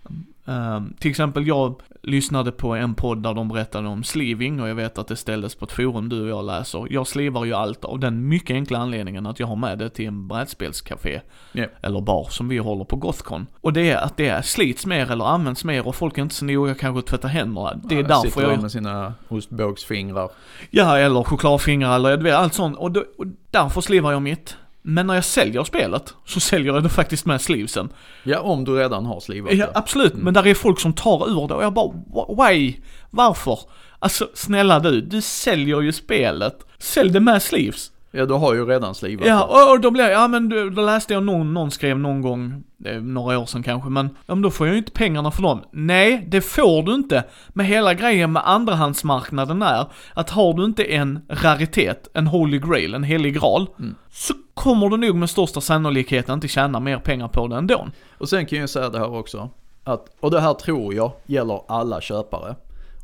Ehm, 0.46 0.94
till 0.98 1.10
exempel 1.10 1.46
jag 1.46 1.80
lyssnade 2.02 2.52
på 2.52 2.74
en 2.74 2.94
podd 2.94 3.22
där 3.22 3.34
de 3.34 3.48
berättade 3.48 3.88
om 3.88 4.04
sliving 4.04 4.60
och 4.60 4.68
jag 4.68 4.74
vet 4.74 4.98
att 4.98 5.08
det 5.08 5.16
ställdes 5.16 5.54
på 5.54 5.64
ett 5.64 5.72
forum 5.72 6.08
du 6.08 6.22
och 6.22 6.28
jag 6.28 6.44
läser. 6.44 6.86
Jag 6.90 7.06
slivar 7.06 7.44
ju 7.44 7.54
allt 7.54 7.84
av 7.84 7.98
den 7.98 8.28
mycket 8.28 8.54
enkla 8.54 8.78
anledningen 8.78 9.26
att 9.26 9.40
jag 9.40 9.46
har 9.46 9.56
med 9.56 9.78
det 9.78 9.88
till 9.90 10.06
en 10.06 10.28
brädspelscafé 10.28 11.20
Ja. 11.52 11.64
eller 11.82 12.00
bar 12.00 12.26
som 12.30 12.48
vi 12.48 12.58
håller 12.58 12.84
på 12.84 12.96
Gothcon. 12.96 13.46
Och 13.60 13.72
det 13.72 13.90
är 13.90 13.96
att 13.96 14.16
det 14.16 14.44
slits 14.46 14.86
mer 14.86 15.10
eller 15.10 15.24
används 15.24 15.64
mer 15.64 15.86
och 15.88 15.94
folk 15.94 16.18
är 16.18 16.22
inte 16.22 16.34
så 16.34 16.44
noga 16.44 16.74
kanske 16.74 16.98
att 16.98 17.06
tvätta 17.06 17.28
händerna. 17.28 17.80
Det 17.84 17.98
är 17.98 18.02
därför 18.02 18.28
Sitter 18.28 18.42
jag... 18.42 18.62
med 18.62 18.72
sina 18.72 19.14
ostbågsfingrar. 19.28 20.28
Ja, 20.70 20.98
eller 20.98 21.22
chokladfingrar 21.22 21.96
eller 21.96 22.32
allt 22.32 22.54
sånt. 22.54 22.76
Och, 22.76 22.90
då, 22.92 23.04
och 23.18 23.26
därför 23.50 23.80
slivar 23.80 24.12
jag 24.12 24.22
mitt. 24.22 24.56
Men 24.88 25.06
när 25.06 25.14
jag 25.14 25.24
säljer 25.24 25.64
spelet 25.64 26.14
så 26.24 26.40
säljer 26.40 26.74
jag 26.74 26.82
det 26.82 26.88
faktiskt 26.88 27.26
med 27.26 27.40
slivsen. 27.40 27.88
Ja, 28.22 28.40
om 28.40 28.64
du 28.64 28.76
redan 28.76 29.06
har 29.06 29.20
slivat 29.20 29.52
Ja, 29.54 29.66
absolut. 29.74 30.14
Men 30.14 30.34
där 30.34 30.46
är 30.46 30.54
folk 30.54 30.80
som 30.80 30.92
tar 30.92 31.28
ur 31.30 31.48
det 31.48 31.54
och 31.54 31.64
jag 31.64 31.72
bara, 31.72 31.86
"Wh- 31.88 32.48
why? 32.48 32.74
Varför? 33.10 33.58
Alltså, 33.98 34.28
snälla 34.34 34.80
du, 34.80 35.00
du 35.00 35.20
säljer 35.22 35.80
ju 35.80 35.92
spelet. 35.92 36.58
Sälj 36.78 37.10
det 37.10 37.20
med 37.20 37.42
sleeves. 37.42 37.90
Ja, 38.16 38.26
du 38.26 38.34
har 38.34 38.54
ju 38.54 38.66
redan 38.66 38.94
slivat 38.94 39.26
Ja, 39.26 39.72
och, 39.72 39.80
då 39.80 39.90
blev 39.90 40.10
ja 40.10 40.28
men 40.28 40.48
då, 40.48 40.68
då 40.68 40.82
läste 40.82 41.14
jag 41.14 41.22
någon, 41.22 41.54
någon 41.54 41.70
skrev 41.70 41.98
någon 41.98 42.22
gång, 42.22 42.64
eh, 42.84 43.00
några 43.00 43.38
år 43.38 43.46
sedan 43.46 43.62
kanske, 43.62 43.90
men, 43.90 44.08
ja, 44.26 44.34
men 44.34 44.42
då 44.42 44.50
får 44.50 44.66
jag 44.66 44.74
ju 44.74 44.78
inte 44.78 44.92
pengarna 44.92 45.30
för 45.30 45.42
dem. 45.42 45.60
Nej, 45.70 46.26
det 46.28 46.40
får 46.40 46.82
du 46.82 46.94
inte. 46.94 47.24
Men 47.48 47.66
hela 47.66 47.94
grejen 47.94 48.32
med 48.32 48.48
andrahandsmarknaden 48.48 49.62
är 49.62 49.86
att 50.14 50.30
har 50.30 50.54
du 50.54 50.64
inte 50.64 50.84
en 50.84 51.20
raritet, 51.28 52.08
en 52.14 52.26
holy 52.26 52.58
grail, 52.58 52.94
en 52.94 53.02
helig 53.02 53.34
graal, 53.34 53.66
så 54.10 54.34
kommer 54.54 54.88
du 54.88 54.96
nog 54.96 55.16
med 55.16 55.30
största 55.30 55.60
sannolikhet 55.60 56.28
inte 56.28 56.48
tjäna 56.48 56.80
mer 56.80 56.98
pengar 56.98 57.28
på 57.28 57.46
det 57.46 57.56
ändå. 57.56 57.86
Och 58.18 58.28
sen 58.28 58.46
kan 58.46 58.56
jag 58.56 58.62
ju 58.62 58.68
säga 58.68 58.88
det 58.88 58.98
här 58.98 59.14
också. 59.14 59.50
Att, 59.84 60.16
och 60.20 60.30
det 60.30 60.40
här 60.40 60.54
tror 60.54 60.94
jag 60.94 61.12
gäller 61.26 61.60
alla 61.68 62.00
köpare. 62.00 62.54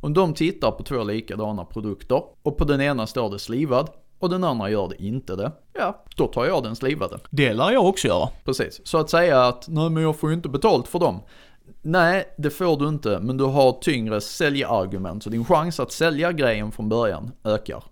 Om 0.00 0.14
de 0.14 0.34
tittar 0.34 0.70
på 0.70 0.82
två 0.82 1.04
likadana 1.04 1.64
produkter 1.64 2.22
och 2.42 2.56
på 2.56 2.64
den 2.64 2.80
ena 2.80 3.06
står 3.06 3.30
det 3.30 3.38
slivad 3.38 3.88
och 4.22 4.30
den 4.30 4.44
andra 4.44 4.70
gör 4.70 4.88
det 4.88 5.02
inte 5.02 5.36
det. 5.36 5.52
Ja, 5.72 6.04
då 6.16 6.26
tar 6.26 6.44
jag 6.44 6.62
den 6.62 6.76
slivade. 6.76 7.18
Det 7.30 7.52
lär 7.52 7.70
jag 7.70 7.86
också 7.86 8.08
göra. 8.08 8.28
Precis. 8.44 8.80
Så 8.84 8.98
att 8.98 9.10
säga 9.10 9.44
att 9.44 9.68
nej 9.68 9.90
men 9.90 10.02
jag 10.02 10.16
får 10.16 10.30
ju 10.30 10.36
inte 10.36 10.48
betalt 10.48 10.88
för 10.88 10.98
dem. 10.98 11.20
Nej, 11.82 12.24
det 12.38 12.50
får 12.50 12.76
du 12.76 12.88
inte, 12.88 13.18
men 13.18 13.36
du 13.36 13.44
har 13.44 13.72
tyngre 13.72 14.20
säljargument. 14.20 15.22
Så 15.22 15.30
din 15.30 15.44
chans 15.44 15.80
att 15.80 15.92
sälja 15.92 16.32
grejen 16.32 16.72
från 16.72 16.88
början 16.88 17.30
ökar. 17.44 17.84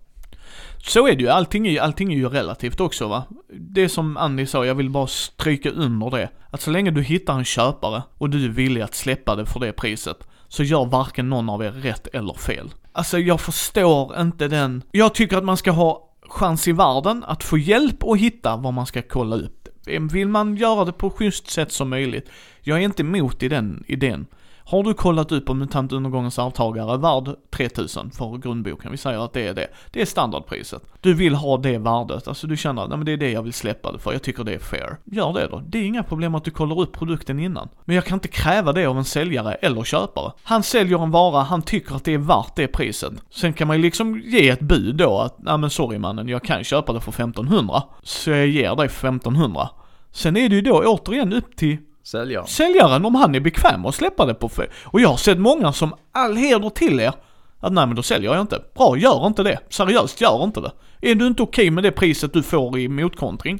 Så 0.77 1.07
är 1.07 1.15
det 1.15 1.21
ju, 1.21 1.29
allting 1.29 1.67
är, 1.67 1.81
allting 1.81 2.13
är 2.13 2.17
ju 2.17 2.29
relativt 2.29 2.79
också 2.79 3.07
va. 3.07 3.23
Det 3.49 3.89
som 3.89 4.17
Andy 4.17 4.45
sa, 4.45 4.65
jag 4.65 4.75
vill 4.75 4.89
bara 4.89 5.07
stryka 5.07 5.71
under 5.71 6.09
det. 6.09 6.29
Att 6.49 6.61
så 6.61 6.71
länge 6.71 6.91
du 6.91 7.01
hittar 7.01 7.33
en 7.33 7.45
köpare 7.45 8.03
och 8.17 8.29
du 8.29 8.45
är 8.45 8.49
villig 8.49 8.81
att 8.81 8.95
släppa 8.95 9.35
det 9.35 9.45
för 9.45 9.59
det 9.59 9.71
priset, 9.71 10.27
så 10.47 10.63
gör 10.63 10.85
varken 10.85 11.29
någon 11.29 11.49
av 11.49 11.63
er 11.63 11.71
rätt 11.71 12.07
eller 12.07 12.33
fel. 12.33 12.69
Alltså 12.91 13.19
jag 13.19 13.41
förstår 13.41 14.21
inte 14.21 14.47
den, 14.47 14.83
jag 14.91 15.13
tycker 15.13 15.37
att 15.37 15.43
man 15.43 15.57
ska 15.57 15.71
ha 15.71 16.10
chans 16.31 16.67
i 16.67 16.71
världen 16.71 17.23
att 17.27 17.43
få 17.43 17.57
hjälp 17.57 18.03
och 18.03 18.17
hitta 18.17 18.57
vad 18.57 18.73
man 18.73 18.85
ska 18.85 19.01
kolla 19.01 19.35
upp. 19.35 19.67
Vill 20.11 20.27
man 20.27 20.55
göra 20.55 20.85
det 20.85 20.93
på 20.93 21.09
schysst 21.09 21.49
sätt 21.49 21.71
som 21.71 21.89
möjligt, 21.89 22.29
jag 22.61 22.77
är 22.77 22.81
inte 22.81 23.03
emot 23.03 23.43
i 23.43 23.47
den 23.47 23.83
idén. 23.87 24.25
Har 24.65 24.83
du 24.83 24.93
kollat 24.93 25.31
upp 25.31 25.49
om 25.49 25.59
MUTANT 25.59 25.91
undergångens 25.91 26.39
arvtagare 26.39 26.93
är 26.93 26.97
värd 26.97 27.35
3000 27.49 28.11
för 28.11 28.37
grundboken? 28.37 28.91
Vi 28.91 28.97
säger 28.97 29.25
att 29.25 29.33
det 29.33 29.47
är 29.47 29.53
det. 29.53 29.67
Det 29.91 30.01
är 30.01 30.05
standardpriset. 30.05 30.83
Du 31.01 31.13
vill 31.13 31.35
ha 31.35 31.57
det 31.57 31.77
värdet, 31.77 32.27
alltså 32.27 32.47
du 32.47 32.57
känner 32.57 32.83
att 32.83 32.89
nej, 32.89 32.97
men 32.97 33.05
det 33.05 33.11
är 33.11 33.17
det 33.17 33.31
jag 33.31 33.43
vill 33.43 33.53
släppa 33.53 33.91
det 33.91 33.99
för, 33.99 34.13
jag 34.13 34.21
tycker 34.21 34.43
det 34.43 34.53
är 34.53 34.59
fair. 34.59 34.97
Gör 35.03 35.33
det 35.33 35.47
då. 35.47 35.63
Det 35.67 35.77
är 35.77 35.83
inga 35.83 36.03
problem 36.03 36.35
att 36.35 36.43
du 36.43 36.51
kollar 36.51 36.79
upp 36.79 36.93
produkten 36.93 37.39
innan. 37.39 37.69
Men 37.85 37.95
jag 37.95 38.05
kan 38.05 38.15
inte 38.15 38.27
kräva 38.27 38.73
det 38.73 38.85
av 38.85 38.97
en 38.97 39.05
säljare 39.05 39.53
eller 39.53 39.83
köpare. 39.83 40.31
Han 40.43 40.63
säljer 40.63 41.03
en 41.03 41.11
vara, 41.11 41.43
han 41.43 41.61
tycker 41.61 41.95
att 41.95 42.03
det 42.03 42.13
är 42.13 42.17
värt 42.17 42.55
det 42.55 42.67
priset. 42.67 43.13
Sen 43.29 43.53
kan 43.53 43.67
man 43.67 43.77
ju 43.77 43.83
liksom 43.83 44.21
ge 44.25 44.49
ett 44.49 44.61
bud 44.61 44.95
då 44.95 45.19
att, 45.19 45.35
nej 45.39 45.57
men 45.57 45.69
sorry 45.69 45.99
mannen, 45.99 46.27
jag 46.27 46.43
kan 46.43 46.63
köpa 46.63 46.93
det 46.93 46.99
för 46.99 47.11
1500. 47.11 47.83
Så 48.03 48.29
jag 48.29 48.47
ger 48.47 48.75
dig 48.75 48.85
1500. 48.85 49.69
Sen 50.11 50.37
är 50.37 50.49
det 50.49 50.55
ju 50.55 50.61
då 50.61 50.83
återigen 50.85 51.33
upp 51.33 51.55
till 51.55 51.77
Säljare. 52.03 52.45
säljaren 52.47 53.05
om 53.05 53.15
han 53.15 53.35
är 53.35 53.39
bekväm 53.39 53.85
att 53.85 53.95
släppa 53.95 54.25
det 54.25 54.33
på 54.33 54.49
fe- 54.49 54.69
Och 54.85 55.01
jag 55.01 55.09
har 55.09 55.17
sett 55.17 55.37
många 55.39 55.73
som 55.73 55.93
all 56.11 56.35
heder 56.35 56.69
till 56.69 56.99
er. 56.99 57.13
Att 57.59 57.73
nej 57.73 57.87
men 57.87 57.95
då 57.95 58.03
säljer 58.03 58.31
jag 58.33 58.41
inte. 58.41 58.61
Bra, 58.75 58.97
gör 58.97 59.27
inte 59.27 59.43
det. 59.43 59.59
Seriöst, 59.69 60.21
gör 60.21 60.43
inte 60.43 60.61
det. 60.61 60.71
Är 61.01 61.15
du 61.15 61.27
inte 61.27 61.43
okej 61.43 61.69
med 61.71 61.83
det 61.83 61.91
priset 61.91 62.33
du 62.33 62.43
får 62.43 62.79
i 62.79 62.87
motkontring? 62.87 63.59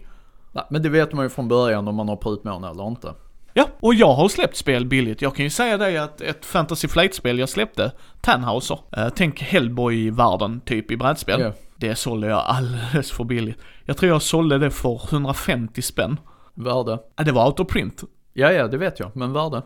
Nej, 0.51 0.63
men 0.69 0.81
det 0.83 0.89
vet 0.89 1.13
man 1.13 1.25
ju 1.25 1.29
från 1.29 1.47
början 1.47 1.87
om 1.87 1.95
man 1.95 2.09
har 2.09 2.15
prutmån 2.15 2.63
eller 2.63 2.87
inte. 2.87 3.13
Ja, 3.53 3.65
och 3.79 3.93
jag 3.93 4.13
har 4.13 4.29
släppt 4.29 4.55
spel 4.57 4.85
billigt. 4.85 5.21
Jag 5.21 5.35
kan 5.35 5.43
ju 5.45 5.49
säga 5.49 5.77
dig 5.77 5.97
att 5.97 6.21
ett 6.21 6.45
Fantasy 6.45 6.87
Flight-spel 6.87 7.39
jag 7.39 7.49
släppte, 7.49 7.91
Tannhauser. 8.21 8.79
Eh, 8.97 9.07
tänk 9.15 9.41
Hellboy-världen 9.41 10.61
typ 10.65 10.91
i 10.91 10.97
brädspel. 10.97 11.41
Ja. 11.41 11.51
Det 11.75 11.95
sålde 11.95 12.27
jag 12.27 12.39
alldeles 12.39 13.11
för 13.11 13.23
billigt. 13.23 13.57
Jag 13.85 13.97
tror 13.97 14.11
jag 14.11 14.21
sålde 14.21 14.57
det 14.57 14.71
för 14.71 15.01
150 15.09 15.81
spänn. 15.81 16.19
Värde. 16.53 16.99
Ja, 17.17 17.23
det 17.23 17.31
var 17.31 17.45
out 17.47 17.59
of 17.59 17.67
print. 17.67 18.03
Ja, 18.33 18.51
ja, 18.51 18.67
det 18.67 18.77
vet 18.77 18.99
jag. 18.99 19.15
Men 19.15 19.33
värde? 19.33 19.61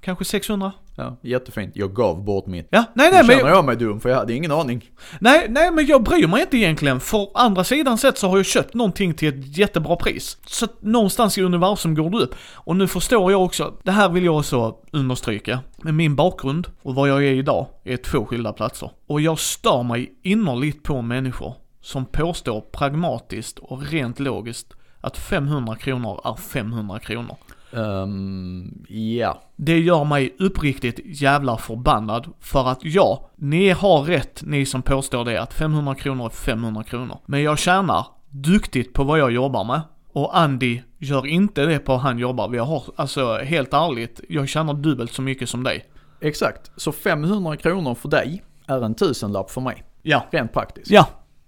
Kanske 0.00 0.24
600? 0.24 0.72
Ja, 0.96 1.16
jättefint. 1.22 1.76
Jag 1.76 1.94
gav 1.94 2.24
bort 2.24 2.46
mitt. 2.46 2.68
Ja, 2.70 2.84
nej 2.94 3.10
Nu 3.10 3.12
nej 3.16 3.24
men, 3.26 3.36
känner 3.36 3.50
jag, 3.50 3.58
jag 3.58 3.64
mig 3.64 3.76
dum 3.76 4.00
för 4.00 4.08
jag 4.08 4.16
hade 4.16 4.34
ingen 4.34 4.52
aning. 4.52 4.90
nej, 5.18 5.46
nej 5.48 5.70
men 5.70 5.86
jag 5.86 6.02
bryr 6.02 6.26
mig 6.26 6.40
inte 6.40 6.56
egentligen. 6.56 7.00
För 7.00 7.28
andra 7.34 7.64
sidan 7.64 7.98
sett 7.98 8.18
så 8.18 8.28
har 8.28 8.36
jag 8.36 8.46
köpt 8.46 8.74
någonting 8.74 9.14
till 9.14 9.28
ett 9.28 9.58
jättebra 9.58 9.96
pris. 9.96 10.38
Så 10.46 10.64
att 10.64 10.82
någonstans 10.82 11.38
i 11.38 11.42
universum 11.42 11.94
går 11.94 12.10
det 12.10 12.18
upp. 12.18 12.34
Och 12.54 12.76
nu 12.76 12.88
förstår 12.88 13.32
jag 13.32 13.44
också, 13.44 13.74
det 13.82 13.92
här 13.92 14.08
vill 14.08 14.24
jag 14.24 14.36
också 14.38 14.76
understryka. 14.90 15.60
Med 15.82 15.94
min 15.94 16.16
bakgrund 16.16 16.68
och 16.82 16.94
vad 16.94 17.08
jag 17.08 17.24
är 17.24 17.32
idag 17.32 17.66
är 17.84 17.96
två 17.96 18.24
skilda 18.26 18.52
platser. 18.52 18.90
Och 19.06 19.20
jag 19.20 19.38
stör 19.38 19.82
mig 19.82 20.14
innerligt 20.22 20.82
på 20.82 21.02
människor 21.02 21.54
som 21.80 22.04
påstår 22.06 22.60
pragmatiskt 22.60 23.58
och 23.58 23.82
rent 23.86 24.20
logiskt 24.20 24.72
att 25.00 25.16
500 25.16 25.76
kronor 25.76 26.20
är 26.24 26.34
500 26.34 26.98
kronor. 26.98 27.36
Ehm, 27.76 28.84
ja. 28.88 29.42
Det 29.56 29.78
gör 29.78 30.04
mig 30.04 30.36
uppriktigt 30.38 31.00
jävla 31.22 31.56
förbannad 31.56 32.26
för 32.40 32.68
att 32.68 32.78
ja, 32.82 33.30
ni 33.36 33.70
har 33.70 34.02
rätt 34.02 34.42
ni 34.46 34.66
som 34.66 34.82
påstår 34.82 35.24
det 35.24 35.42
att 35.42 35.54
500 35.54 35.94
kronor 35.94 36.26
är 36.26 36.30
500 36.30 36.82
kronor. 36.82 37.18
Men 37.26 37.42
jag 37.42 37.58
tjänar 37.58 38.06
duktigt 38.30 38.92
på 38.92 39.04
vad 39.04 39.18
jag 39.18 39.32
jobbar 39.32 39.64
med. 39.64 39.80
Och 40.12 40.38
Andy 40.38 40.80
gör 40.98 41.26
inte 41.26 41.66
det 41.66 41.78
på 41.78 41.92
vad 41.92 42.00
han 42.00 42.18
jobbar. 42.18 42.48
Vi 42.48 42.58
har, 42.58 42.82
alltså 42.96 43.36
helt 43.36 43.72
ärligt, 43.74 44.20
jag 44.28 44.48
tjänar 44.48 44.74
dubbelt 44.74 45.12
så 45.12 45.22
mycket 45.22 45.48
som 45.48 45.62
dig. 45.62 45.84
Exakt. 46.20 46.70
Så 46.76 46.92
500 46.92 47.56
kronor 47.56 47.94
för 47.94 48.08
dig 48.08 48.42
är 48.66 48.84
en 48.84 48.94
tusenlapp 48.94 49.50
för 49.50 49.60
mig. 49.60 49.84
Ja. 50.02 50.22
Rent 50.30 50.52
praktiskt. 50.52 50.90
Ja. 50.90 51.06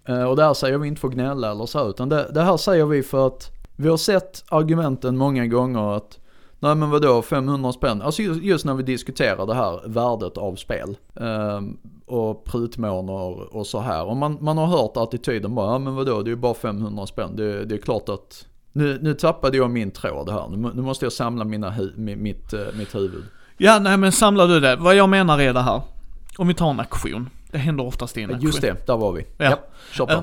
Eh, 0.08 0.22
Och 0.22 0.36
det 0.36 0.44
här 0.44 0.54
säger 0.54 0.78
vi 0.78 0.88
inte 0.88 1.00
för 1.00 1.08
att 1.08 1.14
gnälla 1.14 1.50
eller 1.50 1.66
så, 1.66 1.90
utan 1.90 2.08
det, 2.08 2.30
det 2.34 2.42
här 2.42 2.56
säger 2.56 2.86
vi 2.86 3.02
för 3.02 3.26
att 3.26 3.50
vi 3.76 3.88
har 3.88 3.96
sett 3.96 4.44
argumenten 4.48 5.16
många 5.16 5.46
gånger 5.46 5.96
att 5.96 6.18
Nej 6.58 6.74
men 6.74 6.90
vadå 6.90 7.22
500 7.22 7.72
spänn? 7.72 8.02
Alltså 8.02 8.22
just, 8.22 8.42
just 8.42 8.64
när 8.64 8.74
vi 8.74 8.82
diskuterar 8.82 9.46
det 9.46 9.54
här 9.54 9.80
värdet 9.88 10.38
av 10.38 10.56
spel. 10.56 10.96
Eh, 11.14 11.60
och 12.06 12.44
prutmåner 12.44 13.56
och 13.56 13.66
så 13.66 13.80
här. 13.80 14.04
Och 14.04 14.16
man, 14.16 14.38
man 14.40 14.58
har 14.58 14.66
hört 14.66 14.96
attityden 14.96 15.54
bara, 15.54 15.72
ja 15.72 15.78
men 15.78 15.94
vadå 15.94 16.22
det 16.22 16.28
är 16.28 16.30
ju 16.30 16.36
bara 16.36 16.54
500 16.54 17.06
spänn. 17.06 17.36
Det, 17.36 17.64
det 17.64 17.74
är 17.74 17.78
klart 17.78 18.08
att 18.08 18.46
nu, 18.72 18.98
nu 19.02 19.14
tappade 19.14 19.56
jag 19.56 19.70
min 19.70 19.90
tråd 19.90 20.30
här. 20.30 20.48
Nu, 20.48 20.70
nu 20.74 20.82
måste 20.82 21.04
jag 21.04 21.12
samla 21.12 21.44
mina 21.44 21.70
hu, 21.70 21.92
mitt, 21.96 22.52
eh, 22.52 22.60
mitt 22.74 22.94
huvud. 22.94 23.24
Ja, 23.56 23.78
nej 23.78 23.96
men 23.96 24.12
samlar 24.12 24.48
du 24.48 24.60
det. 24.60 24.76
Vad 24.76 24.96
jag 24.96 25.08
menar 25.08 25.40
är 25.40 25.54
det 25.54 25.60
här. 25.60 25.80
Om 26.38 26.48
vi 26.48 26.54
tar 26.54 26.70
en 26.70 26.80
aktion. 26.80 27.30
Det 27.56 27.60
händer 27.60 27.84
oftast 27.86 28.16
i 28.16 28.22
en 28.22 28.30
auktion. 28.30 28.46
Just 28.46 28.60
det, 28.60 28.86
där 28.86 28.96
var 28.96 29.12
vi. 29.12 29.26
Ja. 29.38 29.44
Japp, 29.44 29.74
kör 29.92 30.06
på. 30.06 30.22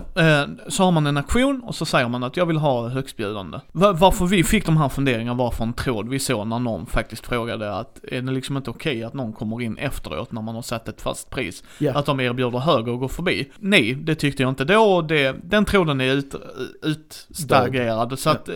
Så 0.71 0.83
har 0.83 0.91
man 0.91 1.07
en 1.07 1.17
auktion 1.17 1.61
och 1.63 1.75
så 1.75 1.85
säger 1.85 2.07
man 2.09 2.23
att 2.23 2.37
jag 2.37 2.45
vill 2.45 2.57
ha 2.57 2.87
högstbjudande. 2.87 3.59
Va- 3.71 3.91
Varför 3.93 4.25
vi 4.25 4.43
fick 4.43 4.65
de 4.65 4.77
här 4.77 4.89
funderingarna 4.89 5.37
var 5.37 5.51
från 5.51 5.67
en 5.67 5.73
tråd 5.73 6.09
vi 6.09 6.19
såg 6.19 6.47
när 6.47 6.59
någon 6.59 6.85
faktiskt 6.85 7.25
frågade 7.25 7.75
att 7.75 7.99
är 8.11 8.21
det 8.21 8.31
liksom 8.31 8.57
inte 8.57 8.69
okej 8.69 9.03
att 9.03 9.13
någon 9.13 9.33
kommer 9.33 9.61
in 9.61 9.77
efteråt 9.77 10.31
när 10.31 10.41
man 10.41 10.55
har 10.55 10.61
satt 10.61 10.87
ett 10.87 11.01
fast 11.01 11.29
pris? 11.29 11.63
Ja. 11.77 11.93
Att 11.93 12.05
de 12.05 12.19
erbjuder 12.19 12.59
högre 12.59 12.91
och 12.91 12.99
går 12.99 13.07
förbi? 13.07 13.51
Nej, 13.59 13.93
det 13.93 14.15
tyckte 14.15 14.43
jag 14.43 14.49
inte 14.49 14.65
då 14.65 15.01
det, 15.01 15.35
den 15.43 15.65
tråden 15.65 16.01
är 16.01 16.13
ut, 16.13 16.35
utstagerad. 16.83 18.19
Så 18.19 18.29
Ja. 18.29 18.33
att, 18.33 18.49
eh, 18.49 18.55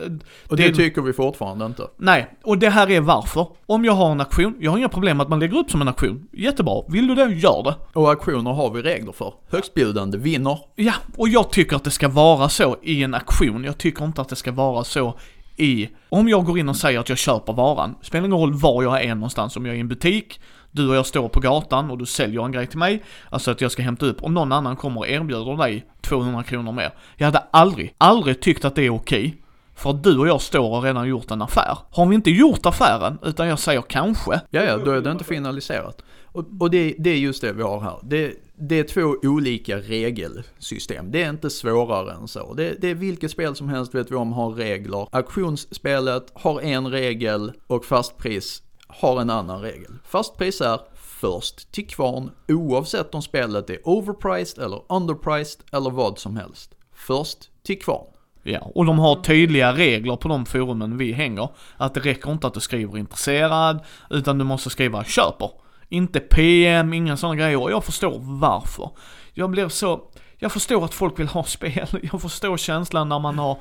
Och 0.49 0.57
det, 0.57 0.67
det- 0.67 0.73
tycker 0.75 1.01
vi 1.01 1.13
fortfarande 1.13 1.65
inte. 1.65 1.83
nej, 1.97 2.27
och 2.43 2.57
det 2.57 2.69
här 2.69 2.89
är 2.91 3.01
varför. 3.01 3.47
Om 3.65 3.85
jag 3.85 3.93
har 3.93 4.11
en 4.11 4.19
auktion, 4.19 4.55
jag 4.59 4.71
har 4.71 4.77
inga 4.77 4.89
problem 4.89 5.17
med 5.17 5.23
att 5.23 5.29
man 5.29 5.39
lägger 5.39 5.57
upp 5.57 5.71
som 5.71 5.81
en 5.81 5.87
auktion. 5.87 6.27
Jättebra, 6.31 6.81
vill 6.87 7.07
du 7.07 7.15
det, 7.15 7.23
gör 7.33 7.63
det. 7.63 7.75
Och 7.99 8.09
auktioner 8.09 8.51
har 8.51 8.66
vi 8.69 8.81
regler 8.81 9.11
för. 9.11 9.33
Högstbjudande 9.49 10.17
vinner. 10.17 10.59
Ja, 10.75 10.93
och 11.15 11.29
jag 11.29 11.51
tycker 11.51 11.75
att 11.75 11.83
det 11.83 11.91
ska 11.91 12.07
vara 12.07 12.49
så 12.49 12.77
i 12.83 13.03
en 13.03 13.13
auktion. 13.13 13.63
Jag 13.63 13.77
tycker 13.77 14.05
inte 14.05 14.21
att 14.21 14.29
det 14.29 14.35
ska 14.35 14.51
vara 14.51 14.83
så 14.83 15.19
i... 15.57 15.89
Om 16.09 16.29
jag 16.29 16.45
går 16.45 16.59
in 16.59 16.69
och 16.69 16.75
säger 16.75 16.99
att 16.99 17.09
jag 17.09 17.17
köper 17.17 17.53
varan, 17.53 17.95
spelar 18.01 18.25
ingen 18.25 18.39
roll 18.39 18.53
var 18.53 18.83
jag 18.83 19.03
är 19.03 19.15
någonstans, 19.15 19.57
om 19.57 19.65
jag 19.65 19.73
är 19.73 19.77
i 19.77 19.81
en 19.81 19.87
butik, 19.87 20.39
du 20.71 20.89
och 20.89 20.95
jag 20.95 21.05
står 21.05 21.29
på 21.29 21.39
gatan 21.39 21.91
och 21.91 21.97
du 21.97 22.05
säljer 22.05 22.45
en 22.45 22.51
grej 22.51 22.67
till 22.67 22.77
mig, 22.77 23.03
alltså 23.29 23.51
att 23.51 23.61
jag 23.61 23.71
ska 23.71 23.81
hämta 23.81 24.05
upp, 24.05 24.23
och 24.23 24.31
någon 24.31 24.51
annan 24.51 24.75
kommer 24.75 24.99
och 24.99 25.07
erbjuder 25.07 25.57
dig 25.57 25.85
200 26.01 26.43
kronor 26.43 26.71
mer. 26.71 26.91
Jag 27.15 27.25
hade 27.25 27.43
aldrig, 27.51 27.93
aldrig 27.97 28.41
tyckt 28.41 28.65
att 28.65 28.75
det 28.75 28.85
är 28.85 28.89
okej. 28.89 29.37
För 29.75 29.89
att 29.89 30.03
du 30.03 30.17
och 30.17 30.27
jag 30.27 30.41
står 30.41 30.77
och 30.77 30.83
redan 30.83 31.07
gjort 31.07 31.31
en 31.31 31.41
affär. 31.41 31.77
Har 31.91 32.05
vi 32.05 32.15
inte 32.15 32.31
gjort 32.31 32.65
affären, 32.65 33.19
utan 33.23 33.47
jag 33.47 33.59
säger 33.59 33.81
kanske, 33.81 34.41
Ja, 34.49 34.63
ja, 34.63 34.77
då 34.77 34.91
är 34.91 35.01
det 35.01 35.11
inte 35.11 35.23
finaliserat. 35.23 36.01
Och, 36.25 36.45
och 36.59 36.71
det, 36.71 36.95
det 36.99 37.09
är 37.09 37.17
just 37.17 37.41
det 37.41 37.53
vi 37.53 37.63
har 37.63 37.81
här. 37.81 37.99
Det, 38.03 38.33
det 38.59 38.79
är 38.79 38.83
två 38.83 39.15
olika 39.23 39.77
regelsystem. 39.77 41.11
Det 41.11 41.23
är 41.23 41.29
inte 41.29 41.49
svårare 41.49 42.13
än 42.13 42.27
så. 42.27 42.53
Det, 42.53 42.81
det 42.81 42.87
är 42.87 42.95
vilket 42.95 43.31
spel 43.31 43.55
som 43.55 43.69
helst 43.69 43.95
vet 43.95 44.11
vi 44.11 44.15
om 44.15 44.33
har 44.33 44.49
regler. 44.49 45.07
Auktionsspelet 45.11 46.31
har 46.33 46.61
en 46.61 46.91
regel 46.91 47.51
och 47.67 47.85
fastpris 47.85 48.63
har 48.87 49.21
en 49.21 49.29
annan 49.29 49.61
regel. 49.61 49.93
Fastpris 50.05 50.61
är 50.61 50.79
först 50.95 51.71
till 51.71 51.87
kvarn 51.87 52.31
oavsett 52.47 53.15
om 53.15 53.21
spelet 53.21 53.69
är 53.69 53.87
overpriced 53.87 54.63
eller 54.63 54.81
underpriced 54.89 55.61
eller 55.71 55.89
vad 55.89 56.19
som 56.19 56.37
helst. 56.37 56.75
Först 56.95 57.49
till 57.63 57.81
kvarn. 57.81 58.07
Ja, 58.43 58.71
och 58.75 58.85
de 58.85 58.99
har 58.99 59.15
tydliga 59.23 59.73
regler 59.73 60.15
på 60.15 60.27
de 60.27 60.45
forumen 60.45 60.97
vi 60.97 61.11
hänger. 61.11 61.49
Att 61.77 61.93
det 61.93 61.99
räcker 61.99 62.31
inte 62.31 62.47
att 62.47 62.53
du 62.53 62.59
skriver 62.59 62.97
intresserad, 62.97 63.79
utan 64.09 64.37
du 64.37 64.43
måste 64.43 64.69
skriva 64.69 65.03
köper. 65.03 65.51
Inte 65.89 66.19
PM, 66.19 66.93
inga 66.93 67.17
sådana 67.17 67.35
grejer. 67.35 67.61
Och 67.61 67.71
jag 67.71 67.83
förstår 67.83 68.19
varför. 68.39 68.89
Jag 69.33 69.49
blir 69.49 69.69
så, 69.69 69.99
jag 70.37 70.51
förstår 70.51 70.85
att 70.85 70.93
folk 70.93 71.19
vill 71.19 71.27
ha 71.27 71.43
spel. 71.47 71.87
Jag 72.11 72.21
förstår 72.21 72.57
känslan 72.57 73.09
när 73.09 73.19
man 73.19 73.39
har, 73.39 73.57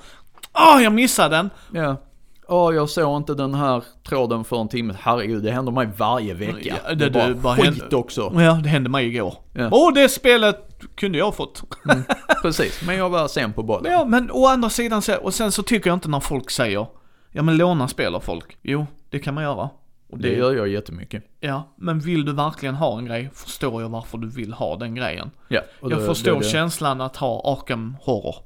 åh 0.54 0.83
jag 0.83 0.92
missade 0.92 1.37
den! 1.37 1.50
Ja. 1.73 1.97
Åh, 2.49 2.75
jag 2.75 2.88
såg 2.90 3.16
inte 3.16 3.35
den 3.35 3.54
här 3.54 3.85
tråden 4.09 4.45
för 4.45 4.61
en 4.61 4.68
timme. 4.68 4.95
Herregud, 5.00 5.42
det 5.42 5.50
händer 5.50 5.73
mig 5.73 5.88
varje 5.97 6.35
vecka. 6.35 6.75
Ja, 6.88 6.95
det, 6.95 7.09
det- 7.09 7.11
bara 7.11 7.35
bara 7.35 7.56
skit 7.56 7.92
också. 7.92 8.33
Ja, 8.37 8.52
det 8.62 8.68
hände 8.68 8.90
mig 8.90 9.06
igår. 9.06 9.35
Ja. 9.52 9.68
Åh, 9.73 9.92
det 9.95 10.09
spelet 10.09 10.80
kunde 10.97 11.18
jag 11.18 11.35
fått. 11.35 11.62
Precis, 12.42 12.83
men 12.87 12.97
jag 12.97 13.09
var 13.11 13.28
sen 13.28 13.52
på 13.52 13.62
bollen. 13.62 13.92
Ja, 13.92 14.04
men 14.04 14.30
å 14.30 14.47
andra 14.47 14.71
sidan 14.71 15.02
så, 15.02 15.14
och 15.16 15.35
sen 15.35 15.52
så 15.52 15.62
tycker 15.62 15.90
jag 15.90 15.97
inte 15.97 16.09
när 16.09 16.21
folk 16.21 16.50
säger, 16.50 16.87
ja 17.33 17.42
men 17.42 17.56
låna 17.56 17.88
spel 17.88 18.14
av 18.14 18.21
folk. 18.21 18.56
Jo, 18.62 18.87
det 19.11 19.18
kan 19.18 19.35
man 19.35 19.45
göra. 19.45 19.71
Och 20.10 20.18
Det 20.18 20.28
gör 20.28 20.56
jag 20.56 20.68
jättemycket. 20.68 21.25
Ja, 21.40 21.75
men 21.76 21.98
vill 22.00 22.25
du 22.25 22.32
verkligen 22.32 22.75
ha 22.75 22.98
en 22.98 23.04
grej 23.06 23.30
förstår 23.34 23.82
jag 23.82 23.88
varför 23.88 24.18
du 24.18 24.28
vill 24.28 24.52
ha 24.52 24.76
den 24.76 24.94
grejen. 24.94 25.30
Ja, 25.48 25.60
och 25.80 25.92
jag 25.92 25.98
det- 26.00 26.06
förstår 26.06 26.32
det- 26.32 26.38
det- 26.38 26.44
känslan 26.44 27.00
att 27.00 27.16
ha 27.16 27.52
Arkham 27.52 27.96
Horror. 28.02 28.36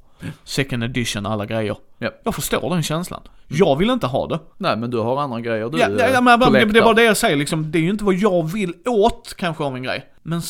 Second 0.43 0.83
edition, 0.83 1.25
alla 1.25 1.45
grejer. 1.45 1.77
Ja. 1.97 2.09
Jag 2.23 2.35
förstår 2.35 2.69
den 2.69 2.83
känslan. 2.83 3.21
Jag 3.47 3.75
vill 3.75 3.89
inte 3.89 4.07
ha 4.07 4.27
det. 4.27 4.39
Nej, 4.57 4.77
men 4.77 4.91
du 4.91 4.97
har 4.97 5.21
andra 5.21 5.41
grejer 5.41 5.69
du 5.69 5.77
Ja, 5.79 5.89
ja, 5.89 6.09
ja, 6.13 6.21
men 6.21 6.39
det, 6.39 6.65
det 6.65 6.79
är 6.79 6.83
bara 6.83 6.93
det 6.93 7.03
jag 7.03 7.17
säger 7.17 7.35
liksom. 7.37 7.71
Det 7.71 7.77
är 7.77 7.81
ju 7.81 7.89
inte 7.89 8.03
vad 8.03 8.15
jag 8.15 8.51
vill 8.51 8.73
åt 8.85 9.33
kanske 9.37 9.63
av 9.63 9.75
en 9.75 9.83
grej. 9.83 10.05
Men 10.21 10.41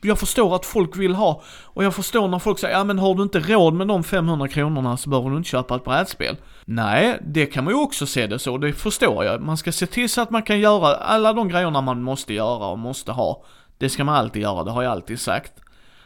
jag 0.00 0.18
förstår 0.18 0.56
att 0.56 0.66
folk 0.66 0.96
vill 0.96 1.14
ha. 1.14 1.42
Och 1.64 1.84
jag 1.84 1.94
förstår 1.94 2.28
när 2.28 2.38
folk 2.38 2.58
säger, 2.58 2.74
ja 2.74 2.84
men 2.84 2.98
har 2.98 3.14
du 3.14 3.22
inte 3.22 3.40
råd 3.40 3.74
med 3.74 3.88
de 3.88 4.04
500 4.04 4.48
kronorna 4.48 4.96
så 4.96 5.10
behöver 5.10 5.30
du 5.30 5.36
inte 5.36 5.48
köpa 5.48 5.76
ett 5.76 5.84
brädspel. 5.84 6.36
Nej, 6.64 7.18
det 7.26 7.46
kan 7.46 7.64
man 7.64 7.72
ju 7.72 7.80
också 7.80 8.06
se 8.06 8.26
det 8.26 8.38
så, 8.38 8.58
det 8.58 8.72
förstår 8.72 9.24
jag. 9.24 9.42
Man 9.42 9.56
ska 9.56 9.72
se 9.72 9.86
till 9.86 10.10
så 10.10 10.20
att 10.20 10.30
man 10.30 10.42
kan 10.42 10.60
göra 10.60 10.94
alla 10.96 11.32
de 11.32 11.48
grejerna 11.48 11.80
man 11.80 12.02
måste 12.02 12.34
göra 12.34 12.66
och 12.66 12.78
måste 12.78 13.12
ha. 13.12 13.44
Det 13.78 13.88
ska 13.88 14.04
man 14.04 14.14
alltid 14.14 14.42
göra, 14.42 14.64
det 14.64 14.70
har 14.70 14.82
jag 14.82 14.92
alltid 14.92 15.20
sagt. 15.20 15.52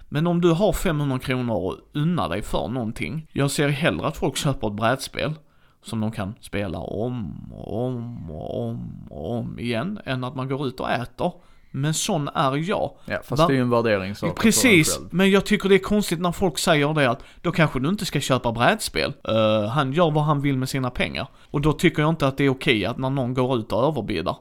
Men 0.08 0.26
om 0.26 0.40
du 0.40 0.50
har 0.50 0.72
500 0.72 1.18
kronor 1.18 1.54
och 1.54 1.76
unnar 1.94 2.28
dig 2.28 2.42
för 2.42 2.68
någonting. 2.68 3.26
Jag 3.32 3.50
ser 3.50 3.68
hellre 3.68 4.06
att 4.06 4.16
folk 4.16 4.36
köper 4.36 4.68
ett 4.68 4.74
brädspel 4.74 5.34
som 5.82 6.00
de 6.00 6.12
kan 6.12 6.34
spela 6.40 6.78
om 6.78 7.52
och 7.52 7.86
om 7.86 8.30
och 8.30 8.68
om 8.68 9.06
och 9.10 9.36
om 9.38 9.58
igen 9.58 10.00
än 10.04 10.24
att 10.24 10.34
man 10.34 10.48
går 10.48 10.66
ut 10.66 10.80
och 10.80 10.90
äter. 10.90 11.32
Men 11.70 11.94
sån 11.94 12.28
är 12.28 12.56
jag. 12.68 12.92
Ja, 13.04 13.18
fast 13.24 13.40
Va- 13.40 13.46
det 13.46 13.52
är 13.52 13.56
ju 13.56 13.60
en 13.62 13.70
värderingssak. 13.70 14.40
Precis, 14.42 14.98
men 15.10 15.30
jag 15.30 15.44
tycker 15.46 15.68
det 15.68 15.74
är 15.74 15.78
konstigt 15.78 16.20
när 16.20 16.32
folk 16.32 16.58
säger 16.58 16.94
det 16.94 17.10
att 17.10 17.22
då 17.42 17.52
kanske 17.52 17.80
du 17.80 17.88
inte 17.88 18.04
ska 18.04 18.20
köpa 18.20 18.52
brädspel. 18.52 19.12
Eh, 19.28 19.68
han 19.68 19.92
gör 19.92 20.10
vad 20.10 20.24
han 20.24 20.40
vill 20.40 20.56
med 20.58 20.68
sina 20.68 20.90
pengar. 20.90 21.28
Och 21.50 21.60
då 21.60 21.72
tycker 21.72 22.02
jag 22.02 22.08
inte 22.08 22.26
att 22.26 22.36
det 22.36 22.44
är 22.44 22.48
okej 22.48 22.84
att 22.86 22.98
när 22.98 23.10
någon 23.10 23.34
går 23.34 23.58
ut 23.58 23.72
och 23.72 23.84
överbidar. 23.88 24.36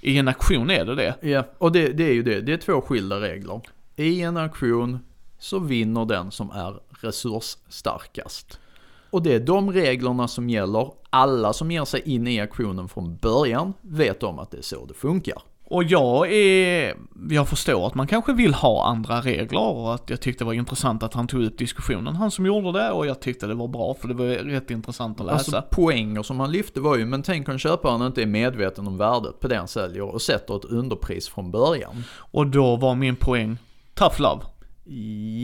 I 0.00 0.18
en 0.18 0.28
auktion 0.28 0.70
är 0.70 0.84
det 0.84 0.94
det. 0.94 1.14
Ja, 1.28 1.44
och 1.58 1.72
det, 1.72 1.88
det 1.88 2.04
är 2.04 2.12
ju 2.12 2.22
det. 2.22 2.40
Det 2.40 2.52
är 2.52 2.56
två 2.56 2.80
skilda 2.80 3.20
regler. 3.20 3.60
I 3.96 4.20
en 4.22 4.36
auktion 4.36 4.98
så 5.38 5.58
vinner 5.58 6.04
den 6.04 6.30
som 6.30 6.50
är 6.50 6.74
resursstarkast. 7.00 8.58
Och 9.10 9.22
det 9.22 9.34
är 9.34 9.40
de 9.40 9.72
reglerna 9.72 10.28
som 10.28 10.50
gäller. 10.50 10.90
Alla 11.10 11.52
som 11.52 11.70
ger 11.70 11.84
sig 11.84 12.02
in 12.14 12.26
i 12.26 12.40
auktionen 12.40 12.88
från 12.88 13.16
början 13.16 13.72
vet 13.80 14.22
om 14.22 14.38
att 14.38 14.50
det 14.50 14.58
är 14.58 14.62
så 14.62 14.86
det 14.86 14.94
funkar. 14.94 15.42
Och 15.66 15.84
jag 15.84 16.32
är, 16.32 16.94
jag 17.30 17.48
förstår 17.48 17.86
att 17.86 17.94
man 17.94 18.06
kanske 18.06 18.32
vill 18.32 18.54
ha 18.54 18.86
andra 18.86 19.20
regler 19.20 19.60
och 19.60 19.94
att 19.94 20.10
jag 20.10 20.20
tyckte 20.20 20.44
det 20.44 20.46
var 20.46 20.52
intressant 20.52 21.02
att 21.02 21.14
han 21.14 21.26
tog 21.26 21.42
upp 21.42 21.58
diskussionen, 21.58 22.16
han 22.16 22.30
som 22.30 22.46
gjorde 22.46 22.72
det, 22.72 22.90
och 22.90 23.06
jag 23.06 23.20
tyckte 23.20 23.46
det 23.46 23.54
var 23.54 23.68
bra 23.68 23.94
för 23.94 24.08
det 24.08 24.14
var 24.14 24.24
rätt 24.24 24.70
intressant 24.70 25.20
att 25.20 25.26
läsa. 25.26 25.36
Alltså 25.36 25.62
poänger 25.70 26.22
som 26.22 26.40
han 26.40 26.52
lyfte 26.52 26.80
var 26.80 26.96
ju, 26.96 27.06
men 27.06 27.22
tänk 27.22 27.48
om 27.48 27.58
köparen 27.58 28.02
inte 28.02 28.22
är 28.22 28.26
medveten 28.26 28.86
om 28.86 28.98
värdet 28.98 29.40
på 29.40 29.48
det 29.48 29.56
han 29.56 29.68
säljer 29.68 30.02
och 30.02 30.22
sätter 30.22 30.56
ett 30.56 30.64
underpris 30.64 31.28
från 31.28 31.50
början. 31.50 32.04
Och 32.16 32.46
då 32.46 32.76
var 32.76 32.94
min 32.94 33.16
poäng, 33.16 33.58
tough 33.94 34.20
love. 34.20 34.42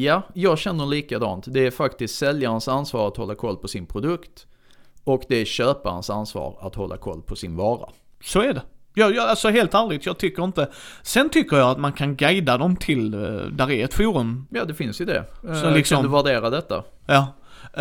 Ja, 0.03 0.23
jag 0.35 0.59
känner 0.59 0.87
likadant. 0.87 1.45
Det 1.49 1.67
är 1.67 1.71
faktiskt 1.71 2.19
säljarens 2.19 2.69
ansvar 2.69 3.09
att 3.09 3.17
hålla 3.17 3.35
koll 3.35 3.57
på 3.57 3.69
sin 3.69 3.87
produkt. 3.87 4.47
Och 5.05 5.23
det 5.29 5.37
är 5.37 5.45
köparens 5.45 6.11
ansvar 6.11 6.59
att 6.61 6.75
hålla 6.75 6.97
koll 6.97 7.23
på 7.23 7.37
sin 7.37 7.57
vara. 7.57 7.89
Så 8.23 8.41
är 8.41 8.55
det. 8.55 8.63
Jag, 8.95 9.15
jag, 9.15 9.29
alltså 9.29 9.49
helt 9.49 9.75
ärligt, 9.75 10.07
jag 10.07 10.19
tycker 10.19 10.45
inte... 10.45 10.69
Sen 11.03 11.31
tycker 11.31 11.57
jag 11.57 11.71
att 11.71 11.79
man 11.79 11.93
kan 11.93 12.17
guida 12.17 12.59
dem 12.59 12.77
till, 12.77 13.15
eh, 13.15 13.21
där 13.31 13.71
är 13.71 13.85
ett 13.85 13.95
forum, 13.95 14.47
Ja, 14.51 14.65
det 14.65 14.75
finns 14.75 15.01
ju 15.01 15.05
det. 15.05 15.25
Så 15.43 15.67
Eh, 15.67 15.75
liksom- 15.75 15.97
Kan 15.97 16.05
du 16.05 16.11
värdera 16.11 16.51
detta? 16.51 16.83
ja, 17.07 17.27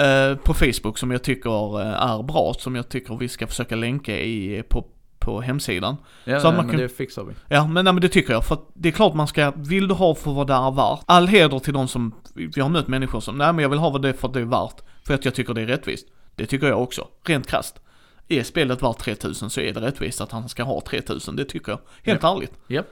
eh, 0.04 0.36
på 0.36 0.54
Facebook 0.54 0.98
som 0.98 1.12
jag 1.12 1.24
tycker 1.24 1.82
eh, 1.82 1.88
är 2.12 2.24
bra, 2.24 2.54
som 2.60 2.76
jag 2.76 2.90
tycker 2.90 3.16
vi 3.18 3.28
ska 3.30 3.48
försöka 3.48 3.76
länka 3.76 4.20
i, 4.20 4.64
på, 4.70 4.86
på 5.20 5.42
hemsidan. 5.42 5.98
Ja, 6.24 6.40
Så 6.40 6.48
nej, 6.48 6.58
man 6.58 6.66
men 6.66 6.76
kan- 6.76 6.82
det 6.82 6.90
fixar 6.90 7.24
vi. 7.24 7.34
Ja, 7.48 7.68
men, 7.68 7.84
nej, 7.86 7.94
men 7.94 8.02
det 8.02 8.10
tycker 8.10 8.34
jag. 8.34 8.46
För 8.46 8.56
att 8.56 8.68
det 8.74 8.88
är 8.90 8.94
klart 8.94 9.14
man 9.14 9.28
ska, 9.28 9.52
vill 9.56 9.88
du 9.88 9.94
ha 9.94 10.16
för 10.16 10.32
vad 10.32 10.48
det 10.48 10.54
är 10.54 10.72
värt? 10.72 11.00
All 11.06 11.28
heder 11.28 11.60
till 11.60 11.74
de 11.74 11.88
som, 11.88 12.16
vi 12.56 12.62
har 12.62 12.70
mött 12.70 12.88
människor 12.88 13.20
som, 13.20 13.38
nej 13.38 13.54
men 13.54 13.64
jag 13.64 13.70
vill 13.70 13.80
ha 13.80 13.90
vad 13.90 14.02
det 14.02 14.10
är 14.10 14.14
för 14.14 14.28
att 14.28 14.34
det 14.34 14.40
är 14.40 14.46
värt. 14.46 14.82
För 15.08 15.14
att 15.14 15.26
jag 15.26 15.36
tycker 15.36 15.54
det 15.54 15.62
är 15.62 15.66
rättvist. 15.68 16.08
Det 16.36 16.46
tycker 16.46 16.68
jag 16.68 16.82
också, 16.84 17.08
rent 17.26 17.48
krasst. 17.48 17.80
Är 18.30 18.44
spelet 18.44 18.84
värt 18.84 18.98
3000 18.98 19.50
så 19.50 19.62
är 19.62 19.74
det 19.74 19.82
rättvist 19.82 20.22
att 20.22 20.32
han 20.32 20.50
ska 20.50 20.64
ha 20.64 20.82
3000, 20.82 21.36
det 21.36 21.46
tycker 21.46 21.72
jag. 21.72 21.80
Helt 22.04 22.24
ärligt. 22.24 22.52
Japp. 22.68 22.86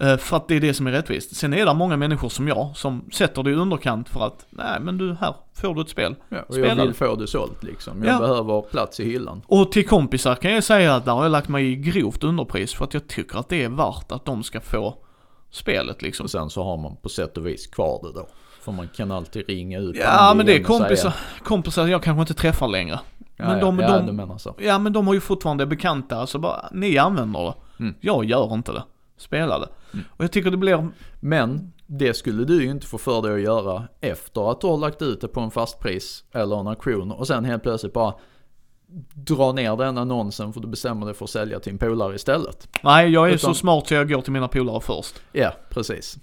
Eh, 0.00 0.16
För 0.16 0.36
att 0.36 0.48
det 0.48 0.56
är 0.56 0.60
det 0.60 0.74
som 0.74 0.86
är 0.86 0.90
rättvist. 0.92 1.36
Sen 1.36 1.52
är 1.54 1.66
det 1.66 1.74
många 1.74 1.96
människor 1.96 2.28
som 2.28 2.48
jag, 2.48 2.76
som 2.76 3.10
sätter 3.12 3.42
det 3.42 3.50
i 3.50 3.54
underkant 3.54 4.08
för 4.08 4.26
att, 4.26 4.46
nej 4.50 4.80
men 4.80 4.98
du, 4.98 5.14
här 5.20 5.34
får 5.54 5.74
du 5.74 5.80
ett 5.80 5.88
spel. 5.88 6.14
Ja, 6.28 6.42
och 6.48 6.54
Spela 6.54 6.68
jag 6.68 6.76
vill 6.76 6.94
få 6.94 7.14
det 7.16 7.26
sålt 7.26 7.62
liksom. 7.64 8.02
Jag 8.04 8.14
Ja. 8.14 8.18
behöver 8.20 8.60
plats 8.62 9.00
i 9.00 9.04
hyllan. 9.04 9.42
Och 9.46 9.72
till 9.72 9.86
kompisar 9.88 10.34
kan 10.34 10.52
jag 10.52 10.64
säga 10.64 10.94
att 10.94 11.04
där 11.04 11.12
har 11.12 11.22
jag 11.22 11.32
lagt 11.32 11.48
mig 11.48 11.66
i 11.72 11.76
grovt 11.76 12.24
underpris 12.24 12.74
för 12.74 12.84
att 12.84 12.94
jag 12.94 13.08
tycker 13.08 13.38
att 13.38 13.48
det 13.48 13.64
är 13.64 13.68
värt 13.68 14.12
att 14.12 14.24
de 14.24 14.42
ska 14.42 14.60
få 14.60 14.94
spelet 15.50 16.02
liksom. 16.02 16.24
Och 16.24 16.30
sen 16.30 16.50
så 16.50 16.62
har 16.64 16.76
man 16.76 16.96
på 16.96 17.08
sätt 17.08 17.36
och 17.36 17.46
vis 17.46 17.66
kvar 17.66 18.00
det 18.02 18.20
då. 18.20 18.28
För 18.62 18.72
man 18.72 18.88
kan 18.88 19.10
alltid 19.10 19.48
ringa 19.48 19.78
ut 19.78 19.96
Ja 19.96 20.34
men 20.36 20.46
det 20.46 20.56
är 20.56 20.62
kompisar, 20.62 20.96
säga, 21.10 21.14
kompisar 21.44 21.86
jag 21.86 22.02
kanske 22.02 22.20
inte 22.20 22.34
träffar 22.34 22.68
längre. 22.68 23.00
Ja, 23.38 23.48
men 23.48 23.60
de, 23.60 23.78
ja, 23.78 23.88
ja, 23.88 23.96
de, 23.96 24.06
du 24.06 24.12
menar 24.12 24.38
så. 24.38 24.54
ja 24.58 24.78
men 24.78 24.92
de 24.92 25.06
har 25.06 25.14
ju 25.14 25.20
fortfarande 25.20 25.66
bekanta, 25.66 26.26
så 26.26 26.38
bara, 26.38 26.68
ni 26.72 26.98
använder 26.98 27.40
det. 27.40 27.54
Mm. 27.84 27.94
Jag 28.00 28.24
gör 28.24 28.54
inte 28.54 28.72
det. 28.72 28.82
Spela 29.16 29.58
det. 29.58 29.68
Och 30.10 30.24
jag 30.24 30.32
tycker 30.32 30.50
det 30.50 30.56
blir, 30.56 30.88
Men 31.20 31.72
det 31.86 32.14
skulle 32.14 32.44
du 32.44 32.62
ju 32.64 32.70
inte 32.70 32.86
få 32.86 32.98
för 32.98 33.22
dig 33.22 33.34
att 33.34 33.40
göra 33.40 33.88
efter 34.00 34.50
att 34.50 34.60
du 34.60 34.66
har 34.66 34.76
lagt 34.76 35.02
ut 35.02 35.20
det 35.20 35.28
på 35.28 35.40
en 35.40 35.50
fastpris 35.50 36.24
eller 36.32 36.60
en 36.60 36.66
auktion 36.66 37.12
och 37.12 37.26
sen 37.26 37.44
helt 37.44 37.62
plötsligt 37.62 37.92
bara 37.92 38.14
dra 39.14 39.52
ner 39.52 39.76
den 39.76 39.98
annonsen 39.98 40.52
för 40.52 40.60
du 40.60 40.68
bestämmer 40.68 41.06
dig 41.06 41.14
för 41.14 41.24
att 41.24 41.30
sälja 41.30 41.60
till 41.60 41.72
en 41.72 41.78
polare 41.78 42.14
istället. 42.14 42.68
nej 42.82 43.08
jag 43.10 43.28
är 43.30 43.34
Utan- 43.34 43.54
så 43.54 43.54
smart 43.54 43.86
så 43.86 43.94
jag 43.94 44.08
går 44.08 44.20
till 44.22 44.32
mina 44.32 44.48
polare 44.48 44.80
först. 44.80 45.14
Ja, 45.32 45.52
precis. 45.70 46.18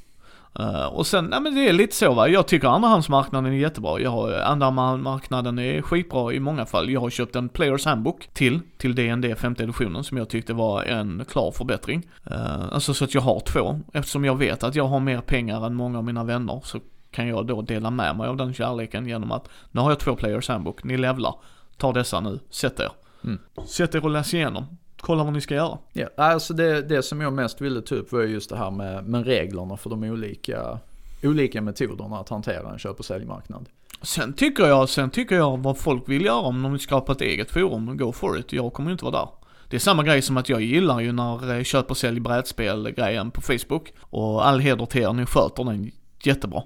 Eh, 0.59 0.85
och 0.85 1.07
sen, 1.07 1.25
nej 1.25 1.41
men 1.41 1.55
det 1.55 1.69
är 1.69 1.73
lite 1.73 1.95
så 1.95 2.13
va, 2.13 2.27
jag 2.27 2.47
tycker 2.47 2.67
andrahandsmarknaden 2.67 3.53
är 3.53 3.57
jättebra. 3.57 3.99
Jag 3.99 4.11
har, 4.11 4.33
andrahandsmarknaden 4.33 5.59
är 5.59 5.81
skitbra 5.81 6.33
i 6.33 6.39
många 6.39 6.65
fall. 6.65 6.89
Jag 6.89 7.01
har 7.01 7.09
köpt 7.09 7.35
en 7.35 7.49
Players 7.49 7.85
Handbook 7.85 8.27
till, 8.33 8.59
till 8.77 8.95
D&D 8.95 9.35
5 9.35 9.55
editionen 9.59 10.03
som 10.03 10.17
jag 10.17 10.29
tyckte 10.29 10.53
var 10.53 10.83
en 10.83 11.25
klar 11.29 11.51
förbättring. 11.51 12.07
Eh, 12.23 12.73
alltså 12.73 12.93
så 12.93 13.03
att 13.03 13.13
jag 13.13 13.21
har 13.21 13.39
två, 13.39 13.79
eftersom 13.93 14.25
jag 14.25 14.37
vet 14.37 14.63
att 14.63 14.75
jag 14.75 14.87
har 14.87 14.99
mer 14.99 15.21
pengar 15.21 15.65
än 15.65 15.75
många 15.75 15.97
av 15.97 16.03
mina 16.03 16.23
vänner 16.23 16.61
så 16.63 16.79
kan 17.11 17.27
jag 17.27 17.47
då 17.47 17.61
dela 17.61 17.91
med 17.91 18.17
mig 18.17 18.27
av 18.27 18.37
den 18.37 18.53
kärleken 18.53 19.07
genom 19.07 19.31
att, 19.31 19.49
nu 19.71 19.81
har 19.81 19.91
jag 19.91 19.99
två 19.99 20.15
Players 20.15 20.49
Handbook, 20.49 20.83
ni 20.83 20.97
levlar. 20.97 21.35
Ta 21.77 21.93
dessa 21.93 22.19
nu, 22.19 22.39
sätt 22.49 22.79
er. 22.79 22.91
Mm. 23.23 23.39
Sätt 23.67 23.95
er 23.95 24.03
och 24.03 24.09
läs 24.09 24.33
igenom. 24.33 24.65
Kolla 25.05 25.23
vad 25.23 25.33
ni 25.33 25.41
ska 25.41 25.55
göra. 25.55 25.77
Ja, 25.93 26.07
alltså 26.17 26.53
det, 26.53 26.81
det 26.81 27.03
som 27.03 27.21
jag 27.21 27.33
mest 27.33 27.61
ville 27.61 27.81
ta 27.81 27.95
upp 27.95 28.11
var 28.11 28.21
just 28.21 28.49
det 28.49 28.57
här 28.57 28.71
med, 28.71 29.05
med 29.05 29.25
reglerna 29.25 29.77
för 29.77 29.89
de 29.89 30.03
olika, 30.03 30.79
olika 31.23 31.61
metoderna 31.61 32.19
att 32.19 32.29
hantera 32.29 32.71
en 32.71 32.79
köp 32.79 32.99
och 32.99 33.05
säljmarknad. 33.05 33.69
Sen 34.01 34.33
tycker 34.33 34.67
jag, 34.67 34.89
sen 34.89 35.09
tycker 35.09 35.35
jag 35.35 35.57
vad 35.57 35.77
folk 35.77 36.09
vill 36.09 36.25
göra 36.25 36.39
om 36.39 36.63
de 36.63 36.71
vill 36.71 36.81
skapa 36.81 37.11
ett 37.11 37.21
eget 37.21 37.51
forum, 37.51 37.97
go 37.97 38.11
for 38.11 38.39
it. 38.39 38.53
Jag 38.53 38.73
kommer 38.73 38.89
ju 38.89 38.91
inte 38.91 39.05
vara 39.05 39.15
där. 39.17 39.27
Det 39.69 39.77
är 39.77 39.79
samma 39.79 40.03
grej 40.03 40.21
som 40.21 40.37
att 40.37 40.49
jag 40.49 40.61
gillar 40.61 40.99
ju 40.99 41.11
när 41.11 41.57
eh, 41.57 41.63
köp 41.63 41.91
och 41.91 41.97
sälj 41.97 42.19
brädspel 42.19 42.91
grejen 42.91 43.31
på 43.31 43.41
Facebook. 43.41 43.93
Och 43.99 44.47
all 44.47 44.59
heder 44.59 44.85
till 44.85 45.01
er, 45.01 45.13
ni 45.13 45.25
sköter 45.25 45.63
den 45.63 45.91
jättebra. 46.23 46.63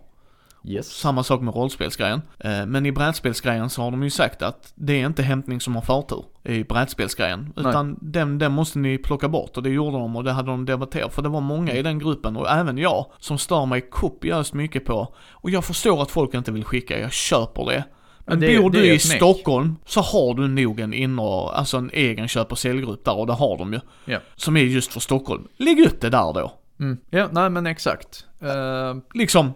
Yes. 0.63 0.88
Samma 0.88 1.24
sak 1.24 1.41
med 1.41 1.56
rollspelsgrejen. 1.56 2.22
Eh, 2.39 2.65
Men 2.65 2.86
i 2.86 2.91
brädspelsgrejen 2.91 3.69
så 3.69 3.82
har 3.82 3.91
de 3.91 4.04
ju 4.04 4.10
sagt 4.10 4.41
att 4.41 4.74
det 4.76 5.02
är 5.02 5.06
inte 5.06 5.24
hämtning 5.24 5.62
som 5.62 5.76
har 5.76 5.82
förtur 5.82 6.24
i 6.43 6.63
brädspelsgrejen. 6.63 7.54
Nej. 7.56 7.69
Utan 7.69 7.98
den, 8.02 8.38
den 8.38 8.52
måste 8.52 8.80
ni 8.80 8.98
plocka 8.98 9.28
bort 9.30 9.58
och 9.58 9.63
det 9.63 9.69
gjorde 9.69 9.98
de 9.98 10.15
och 10.15 10.24
det 10.24 10.32
hade 10.32 10.52
de 10.52 10.65
debatterat. 10.65 11.13
För 11.13 11.22
det 11.22 11.30
var 11.30 11.41
många 11.41 11.74
i 11.74 11.82
den 11.82 12.00
gruppen 12.00 12.38
och 12.38 12.50
även 12.50 12.78
jag 12.78 13.06
som 13.19 13.38
stör 13.38 13.65
mig 13.65 13.82
kopiöst 13.82 14.54
mycket 14.54 14.86
på. 14.86 15.13
Och 15.32 15.50
jag 15.50 15.65
förstår 15.65 16.02
att 16.02 16.12
folk 16.12 16.34
inte 16.34 16.52
vill 16.52 16.63
skicka, 16.65 17.00
jag 17.00 17.12
köper 17.12 17.65
det. 17.65 17.84
Men 18.26 18.39
det- 18.39 18.60
bor 18.62 18.69
du 18.69 18.86
i. 18.93 19.00
Stockholm 19.00 19.76
så 19.86 20.02
har 20.02 20.34
du 20.34 20.48
nog 20.48 20.80
en 20.80 20.93
inre, 20.93 21.50
alltså 21.52 21.78
en 21.78 21.89
egen 21.93 22.28
köp 22.28 22.52
och 22.52 22.58
säljgrupp 22.60 23.06
där 23.06 23.17
och 23.17 23.28
det 23.28 23.34
har 23.34 23.58
de 23.58 23.74
ju. 23.74 23.80
Ja. 24.06 24.19
Som 24.36 24.58
är 24.58 24.62
just 24.62 24.93
för 24.93 25.00
Stockholm. 25.00 25.48
Lägg 25.58 25.80
upp 25.80 26.02
det 26.02 26.10
där 26.10 26.34
då. 26.34 26.52
Mm. 26.80 26.98
Ja, 27.10 27.28
nej 27.32 27.50
men 27.50 27.65
exakt. 27.67 28.26
Eh, 28.41 28.95
liksom, 29.13 29.54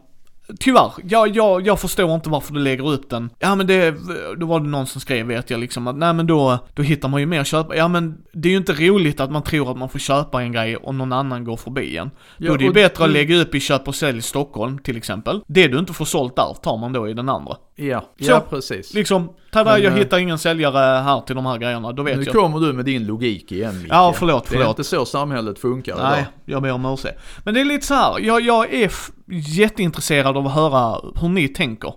tyvärr, 0.60 0.91
jag, 1.10 1.36
jag, 1.36 1.67
jag 1.67 1.79
förstår 1.79 2.15
inte 2.15 2.29
varför 2.29 2.53
du 2.53 2.60
lägger 2.60 2.89
upp 2.91 3.10
den. 3.10 3.29
Ja 3.39 3.56
men 3.56 3.67
det, 3.67 3.95
då 4.38 4.45
var 4.45 4.60
det 4.60 4.67
någon 4.67 4.88
som 4.88 5.01
skrev 5.01 5.25
vet 5.25 5.49
jag 5.49 5.60
liksom 5.60 5.88
att 5.88 5.95
nej 5.95 6.13
men 6.13 6.27
då, 6.27 6.60
då 6.73 6.82
hittar 6.84 7.10
man 7.10 7.19
ju 7.19 7.25
mer 7.25 7.43
köpa. 7.43 7.75
Ja 7.75 7.88
men 7.88 8.17
det 8.34 8.47
är 8.47 8.51
ju 8.51 8.58
inte 8.58 8.73
roligt 8.73 9.19
att 9.19 9.32
man 9.32 9.43
tror 9.43 9.71
att 9.71 9.77
man 9.77 9.89
får 9.89 9.99
köpa 9.99 10.41
en 10.41 10.51
grej 10.51 10.77
om 10.77 10.97
någon 10.97 11.13
annan 11.13 11.43
går 11.43 11.58
förbi 11.58 11.97
en. 11.97 12.12
Ja, 12.38 12.47
då 12.47 12.53
är 12.53 12.58
det 12.58 12.63
ju 12.63 12.69
och 12.69 12.73
bättre 12.75 13.03
att 13.03 13.10
lägga 13.12 13.36
upp 13.41 13.56
i 13.56 13.60
köp 13.60 13.88
och 13.88 13.95
sälj 13.95 14.21
Stockholm 14.21 14.77
till 14.79 14.97
exempel. 14.97 15.41
Det 15.47 15.67
du 15.67 15.79
inte 15.79 15.93
får 15.93 16.06
sålt 16.06 16.36
där 16.36 16.53
tar 16.63 16.77
man 16.77 16.93
då 16.93 17.10
i 17.10 17.13
den 17.13 17.29
andra. 17.29 17.56
ja, 17.75 17.99
Så, 18.21 18.32
ja 18.32 18.43
precis. 18.49 18.93
Liksom, 18.93 19.29
tada 19.51 19.79
jag 19.79 19.91
eh, 19.93 19.97
hittar 19.97 20.17
ingen 20.17 20.38
säljare 20.38 21.01
här 21.01 21.21
till 21.21 21.36
de 21.36 21.45
här 21.45 21.58
grejerna, 21.58 21.91
då 21.91 22.03
vet 22.03 22.17
Nu 22.17 22.23
jag. 22.23 22.34
kommer 22.36 22.60
du 22.60 22.73
med 22.73 22.86
din 22.86 23.06
logik 23.08 23.51
igen 23.51 23.77
Micke. 23.82 23.88
Ja, 23.91 24.13
förlåt, 24.17 24.43
Det 24.49 24.56
är 24.56 24.58
förlåt. 24.60 24.69
inte 24.79 24.84
så 24.89 25.06
samhället 25.06 25.60
funkar 25.60 25.95
Nej, 25.95 26.13
idag. 26.13 26.25
jag 26.45 26.62
ber 26.62 26.71
om 26.71 26.86
ursäkt. 26.86 27.19
Men 27.43 27.53
det 27.53 27.60
är 27.62 27.65
lite 27.65 27.86
så 27.86 27.93
här, 27.93 28.19
jag, 28.19 28.41
jag 28.41 28.73
är 28.73 28.91
jätteintresserad 29.27 30.38
av 30.38 30.47
att 30.47 30.53
höra 30.53 31.12
hur 31.21 31.29
ni 31.29 31.47
tänker. 31.47 31.93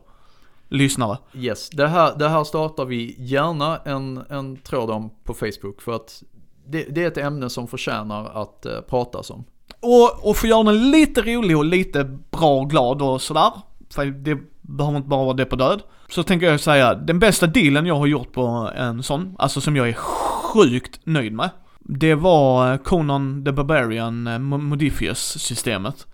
Lyssnare. 0.68 1.18
Yes, 1.34 1.70
det 1.70 1.88
här, 1.88 2.18
det 2.18 2.28
här 2.28 2.44
startar 2.44 2.84
vi 2.84 3.16
gärna 3.18 3.76
en, 3.84 4.24
en 4.30 4.56
tråd 4.56 4.90
om 4.90 5.10
på 5.24 5.34
Facebook 5.34 5.82
för 5.82 5.92
att 5.92 6.22
det, 6.66 6.82
det 6.90 7.02
är 7.02 7.06
ett 7.06 7.18
ämne 7.18 7.50
som 7.50 7.68
förtjänar 7.68 8.42
att 8.42 8.66
uh, 8.66 8.80
pratas 8.80 9.30
om. 9.30 9.44
Och, 9.80 10.28
och 10.28 10.36
få 10.36 10.46
göra 10.46 10.62
den 10.62 10.90
lite 10.90 11.22
rolig 11.22 11.56
och 11.56 11.64
lite 11.64 12.04
bra 12.30 12.60
och 12.60 12.70
glad 12.70 13.02
och 13.02 13.22
sådär. 13.22 13.52
För 13.90 14.06
det 14.06 14.38
behöver 14.62 14.96
inte 14.96 15.08
bara 15.08 15.24
vara 15.24 15.36
det 15.36 15.44
på 15.44 15.56
död. 15.56 15.82
Så 16.08 16.22
tänker 16.22 16.50
jag 16.50 16.60
säga, 16.60 16.94
den 16.94 17.18
bästa 17.18 17.46
dealen 17.46 17.86
jag 17.86 17.96
har 17.96 18.06
gjort 18.06 18.32
på 18.32 18.70
en 18.76 19.02
sån, 19.02 19.36
alltså 19.38 19.60
som 19.60 19.76
jag 19.76 19.88
är 19.88 19.92
sjukt 19.92 21.00
nöjd 21.04 21.32
med. 21.32 21.50
Det 21.80 22.14
var 22.14 22.72
eh, 22.72 22.78
Conan 22.78 23.44
the 23.44 23.52
Barbarian 23.52 24.26
eh, 24.26 24.30
Mo- 24.30 24.58
Modifius-systemet. 24.58 26.06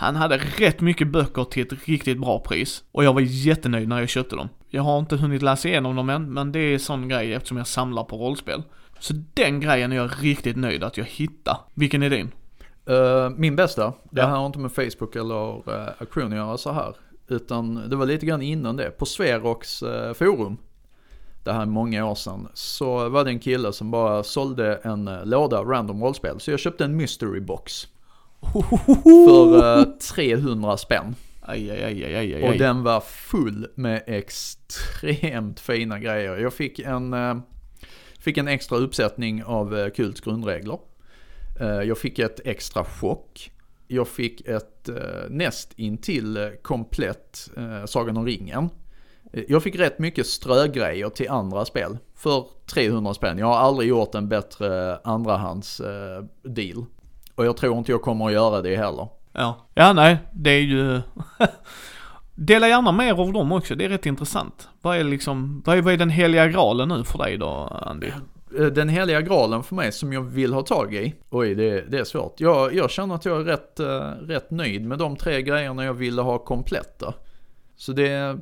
Han 0.00 0.16
hade 0.16 0.36
rätt 0.36 0.80
mycket 0.80 1.08
böcker 1.08 1.44
till 1.44 1.62
ett 1.62 1.88
riktigt 1.88 2.18
bra 2.18 2.38
pris. 2.38 2.84
Och 2.92 3.04
jag 3.04 3.12
var 3.12 3.20
jättenöjd 3.20 3.88
när 3.88 4.00
jag 4.00 4.08
köpte 4.08 4.36
dem. 4.36 4.48
Jag 4.68 4.82
har 4.82 4.98
inte 4.98 5.16
hunnit 5.16 5.42
läsa 5.42 5.68
igenom 5.68 5.96
dem 5.96 6.10
än, 6.10 6.32
men 6.32 6.52
det 6.52 6.58
är 6.58 6.78
sån 6.78 7.08
grej 7.08 7.34
eftersom 7.34 7.56
jag 7.56 7.66
samlar 7.66 8.04
på 8.04 8.16
rollspel. 8.16 8.62
Så 8.98 9.14
den 9.34 9.60
grejen 9.60 9.92
är 9.92 9.96
jag 9.96 10.10
riktigt 10.20 10.56
nöjd 10.56 10.84
att 10.84 10.96
jag 10.96 11.04
hittade. 11.04 11.58
Vilken 11.74 12.02
är 12.02 12.10
din? 12.10 12.30
Eh, 12.86 13.30
min 13.36 13.56
bästa, 13.56 13.92
det 14.10 14.22
här 14.22 14.28
har 14.28 14.46
inte 14.46 14.58
med 14.58 14.72
Facebook 14.72 15.16
eller 15.16 15.70
uh, 15.70 15.88
auktion 15.98 16.32
att 16.32 16.38
göra 16.38 16.58
så 16.58 16.72
här. 16.72 16.94
Utan 17.28 17.90
det 17.90 17.96
var 17.96 18.06
lite 18.06 18.26
grann 18.26 18.42
innan 18.42 18.76
det. 18.76 18.90
På 18.90 19.06
Sverox 19.06 19.82
uh, 19.82 20.12
forum, 20.12 20.56
det 21.44 21.52
här 21.52 21.62
är 21.62 21.66
många 21.66 22.06
år 22.06 22.14
sedan, 22.14 22.48
så 22.54 23.08
var 23.08 23.24
det 23.24 23.30
en 23.30 23.40
kille 23.40 23.72
som 23.72 23.90
bara 23.90 24.22
sålde 24.22 24.74
en 24.74 25.08
uh, 25.08 25.26
låda 25.26 25.62
random 25.62 26.02
rollspel. 26.02 26.40
Så 26.40 26.50
jag 26.50 26.60
köpte 26.60 26.84
en 26.84 26.96
mystery 26.96 27.40
box 27.40 27.88
för 29.24 29.78
uh, 29.78 29.84
300 30.14 30.76
spänn. 30.76 31.14
Aj, 31.40 31.70
aj, 31.70 32.04
aj. 32.16 32.42
Och 32.48 32.58
den 32.58 32.82
var 32.82 33.00
full 33.00 33.66
med 33.74 34.02
extremt 34.06 35.60
fina 35.60 35.98
grejer. 35.98 36.36
Jag 36.36 36.52
fick 36.54 36.78
en, 36.78 37.12
eh, 37.14 37.36
fick 38.20 38.38
en 38.38 38.48
extra 38.48 38.78
uppsättning 38.78 39.44
av 39.44 39.78
eh, 39.78 39.90
Kults 39.90 40.20
grundregler. 40.20 40.78
Eh, 41.60 41.66
Jag 41.68 41.98
fick 41.98 42.18
ett 42.18 42.40
extra 42.44 42.84
chock. 42.84 43.50
Jag 43.88 44.08
fick 44.08 44.40
ett 44.40 44.88
eh, 44.88 44.94
näst 45.30 45.72
intill 45.76 46.36
eh, 46.36 46.48
komplett 46.62 47.50
eh, 47.56 47.84
Sagan 47.86 48.16
om 48.16 48.26
ringen. 48.26 48.68
Eh, 49.32 49.44
Jag 49.48 49.62
fick 49.62 49.76
rätt 49.76 49.98
mycket 49.98 50.26
strögrejer 50.26 51.08
till 51.08 51.28
andra 51.30 51.64
spel 51.64 51.98
för 52.14 52.44
300 52.74 53.14
spänn. 53.14 53.38
Jag 53.38 53.46
har 53.46 53.56
aldrig 53.58 53.88
gjort 53.88 54.14
en 54.14 54.28
bättre 54.28 54.96
andrahands 54.96 55.80
eh, 55.80 56.24
deal. 56.42 56.84
Och 57.40 57.46
jag 57.46 57.56
tror 57.56 57.78
inte 57.78 57.92
jag 57.92 58.02
kommer 58.02 58.26
att 58.26 58.32
göra 58.32 58.62
det 58.62 58.76
heller. 58.76 59.08
Ja. 59.32 59.66
ja, 59.74 59.92
nej, 59.92 60.18
det 60.32 60.50
är 60.50 60.60
ju... 60.60 61.00
Dela 62.34 62.68
gärna 62.68 62.92
mer 62.92 63.20
av 63.20 63.32
dem 63.32 63.52
också, 63.52 63.74
det 63.74 63.84
är 63.84 63.88
rätt 63.88 64.06
intressant. 64.06 64.68
Vad 64.82 64.96
är 64.96 65.04
liksom, 65.04 65.62
vad 65.66 65.78
är, 65.78 65.82
vad 65.82 65.92
är 65.92 65.96
den 65.96 66.10
heliga 66.10 66.48
graalen 66.48 66.88
nu 66.88 67.04
för 67.04 67.18
dig 67.18 67.38
då, 67.38 67.48
Andy? 67.86 68.06
Eh, 68.58 68.66
Den 68.66 68.88
heliga 68.88 69.20
graalen 69.20 69.62
för 69.62 69.74
mig 69.74 69.92
som 69.92 70.12
jag 70.12 70.22
vill 70.22 70.52
ha 70.52 70.62
tag 70.62 70.94
i. 70.94 71.14
Oj, 71.30 71.54
det, 71.54 71.80
det 71.90 71.98
är 71.98 72.04
svårt. 72.04 72.40
Jag, 72.40 72.74
jag 72.74 72.90
känner 72.90 73.14
att 73.14 73.24
jag 73.24 73.40
är 73.40 73.44
rätt, 73.44 73.80
eh, 73.80 74.00
rätt 74.26 74.50
nöjd 74.50 74.86
med 74.86 74.98
de 74.98 75.16
tre 75.16 75.42
grejerna 75.42 75.84
jag 75.84 75.94
ville 75.94 76.22
ha 76.22 76.38
kompletta. 76.38 77.14
Så 77.76 77.92
det, 77.92 78.38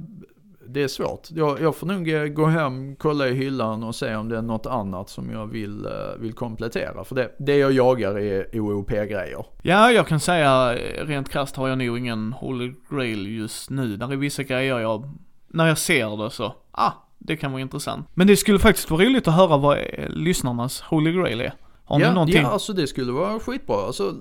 det 0.70 0.83
är 0.83 0.88
svårt. 0.88 1.28
Jag, 1.31 1.61
jag 1.61 1.76
får 1.76 1.87
nog 1.87 2.11
eh, 2.11 2.24
gå 2.24 2.46
hem, 2.46 2.96
kolla 2.96 3.28
i 3.28 3.35
hyllan 3.35 3.83
och 3.83 3.94
se 3.94 4.14
om 4.14 4.28
det 4.28 4.38
är 4.38 4.42
något 4.42 4.66
annat 4.66 5.09
som 5.09 5.31
jag 5.31 5.46
vill, 5.46 5.87
eh, 5.87 5.92
vill 6.18 6.33
komplettera. 6.33 7.04
För 7.04 7.14
det, 7.14 7.31
det 7.38 7.57
jag 7.57 7.72
jagar 7.72 8.18
är 8.18 8.61
OOP-grejer. 8.61 9.46
Ja, 9.62 9.90
jag 9.92 10.07
kan 10.07 10.20
säga 10.20 10.78
eh, 10.78 11.07
rent 11.07 11.28
krasst 11.28 11.57
har 11.57 11.68
jag 11.68 11.78
nog 11.78 11.98
ingen 11.98 12.33
Holy 12.33 12.72
Grail 12.90 13.26
just 13.26 13.70
nu. 13.70 13.96
Där 13.96 14.12
är 14.12 14.16
vissa 14.16 14.42
grejer 14.42 14.78
jag, 14.78 15.14
när 15.48 15.66
jag 15.66 15.78
ser 15.78 16.24
det 16.24 16.31
så, 16.31 16.54
ah, 16.70 16.92
det 17.18 17.37
kan 17.37 17.52
vara 17.52 17.62
intressant. 17.62 18.09
Men 18.14 18.26
det 18.26 18.37
skulle 18.37 18.59
faktiskt 18.59 18.90
vara 18.90 19.04
roligt 19.04 19.28
att 19.28 19.35
höra 19.35 19.57
vad 19.57 19.78
lyssnarnas 20.09 20.81
Holy 20.81 21.12
Grail 21.12 21.40
är. 21.40 21.52
Har 21.85 22.00
ja, 22.00 22.12
någonting? 22.12 22.42
ja, 22.42 22.48
alltså 22.48 22.72
det 22.72 22.87
skulle 22.87 23.12
vara 23.12 23.40
skitbra. 23.40 23.87
Alltså, 23.87 24.14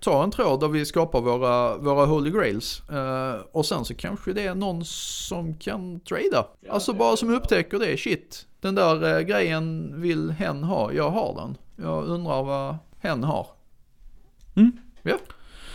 ta 0.00 0.24
en 0.24 0.30
tråd 0.30 0.60
där 0.60 0.68
vi 0.68 0.86
skapar 0.86 1.20
våra, 1.20 1.76
våra 1.76 2.06
Holy 2.06 2.30
Grails. 2.30 2.82
Eh, 2.90 3.34
och 3.52 3.66
sen 3.66 3.84
så 3.84 3.94
kanske 3.94 4.32
det 4.32 4.46
är 4.46 4.54
någon 4.54 4.84
som 4.84 5.54
kan 5.54 6.00
trada. 6.00 6.46
alltså 6.70 6.92
bara 6.92 7.16
som 7.16 7.34
upptäcker 7.34 7.78
det, 7.78 7.96
shit. 7.96 8.46
Den 8.60 8.74
där 8.74 9.16
eh, 9.16 9.20
grejen 9.20 9.92
vill 10.00 10.30
hen 10.30 10.64
ha, 10.64 10.92
jag 10.92 11.10
har 11.10 11.34
den. 11.34 11.56
Jag 11.84 12.04
undrar 12.04 12.42
vad 12.42 12.76
hen 12.98 13.24
har. 13.24 13.46
Mm. 14.56 14.72
Ja. 15.02 15.16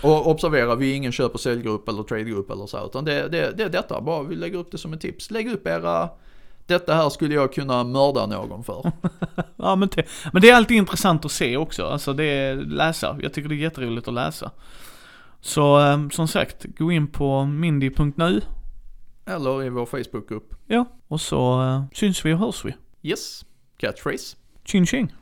Och 0.04 0.28
observera, 0.28 0.76
vi 0.76 0.92
är 0.92 0.96
ingen 0.96 1.12
köp 1.12 1.34
och 1.34 1.40
säljgrupp 1.40 1.90
eller 1.90 2.04
trategrupp 2.04 2.52
eller 2.52 2.66
så, 2.66 2.86
utan 2.86 3.06
det, 3.06 3.28
det, 3.28 3.58
det 3.58 3.64
är 3.64 3.70
detta, 3.70 4.02
bara 4.02 4.24
vi 4.24 4.36
lägger 4.36 4.60
upp 4.60 4.72
det 4.72 4.78
som 4.78 4.94
ett 4.94 5.02
tips. 5.02 5.32
Lägg 5.32 5.52
upp 5.52 5.68
era, 5.68 6.10
detta 6.68 6.96
här 6.96 7.10
skulle 7.10 7.36
jag 7.36 7.54
kunna 7.54 7.84
mörda 7.84 8.26
någon 8.26 8.64
för. 8.64 8.92
Ja 9.58 9.76
men 9.76 9.90
det, 9.96 10.06
men 10.34 10.42
det 10.42 10.50
är 10.50 10.56
alltid 10.56 10.78
intressant 10.78 11.26
att 11.26 11.32
se 11.32 11.58
också, 11.58 11.86
alltså 11.86 12.14
det 12.14 12.24
är 12.24 12.56
läsa. 12.56 13.18
Jag 13.22 13.34
tycker 13.34 13.50
det 13.50 13.56
är 13.56 13.58
jätteroligt 13.58 14.08
att 14.08 14.14
läsa. 14.14 14.52
Så 15.42 15.80
eh, 15.80 16.10
som 16.10 16.28
sagt, 16.28 16.66
gå 16.78 16.92
in 16.92 17.08
på 17.08 17.46
mindy.nu. 17.46 18.42
Eller 19.26 19.64
i 19.64 19.70
vår 19.70 19.86
Facebookgrupp. 19.86 20.56
Ja, 20.68 20.86
och 21.08 21.22
så 21.22 21.62
eh, 21.64 21.84
syns 21.94 22.26
vi 22.26 22.34
och 22.34 22.40
hörs 22.40 22.66
vi. 22.66 22.76
Yes, 23.02 23.46
catchphrase. 23.78 24.38
Tjing 24.66 24.86
tjing! 24.86 25.14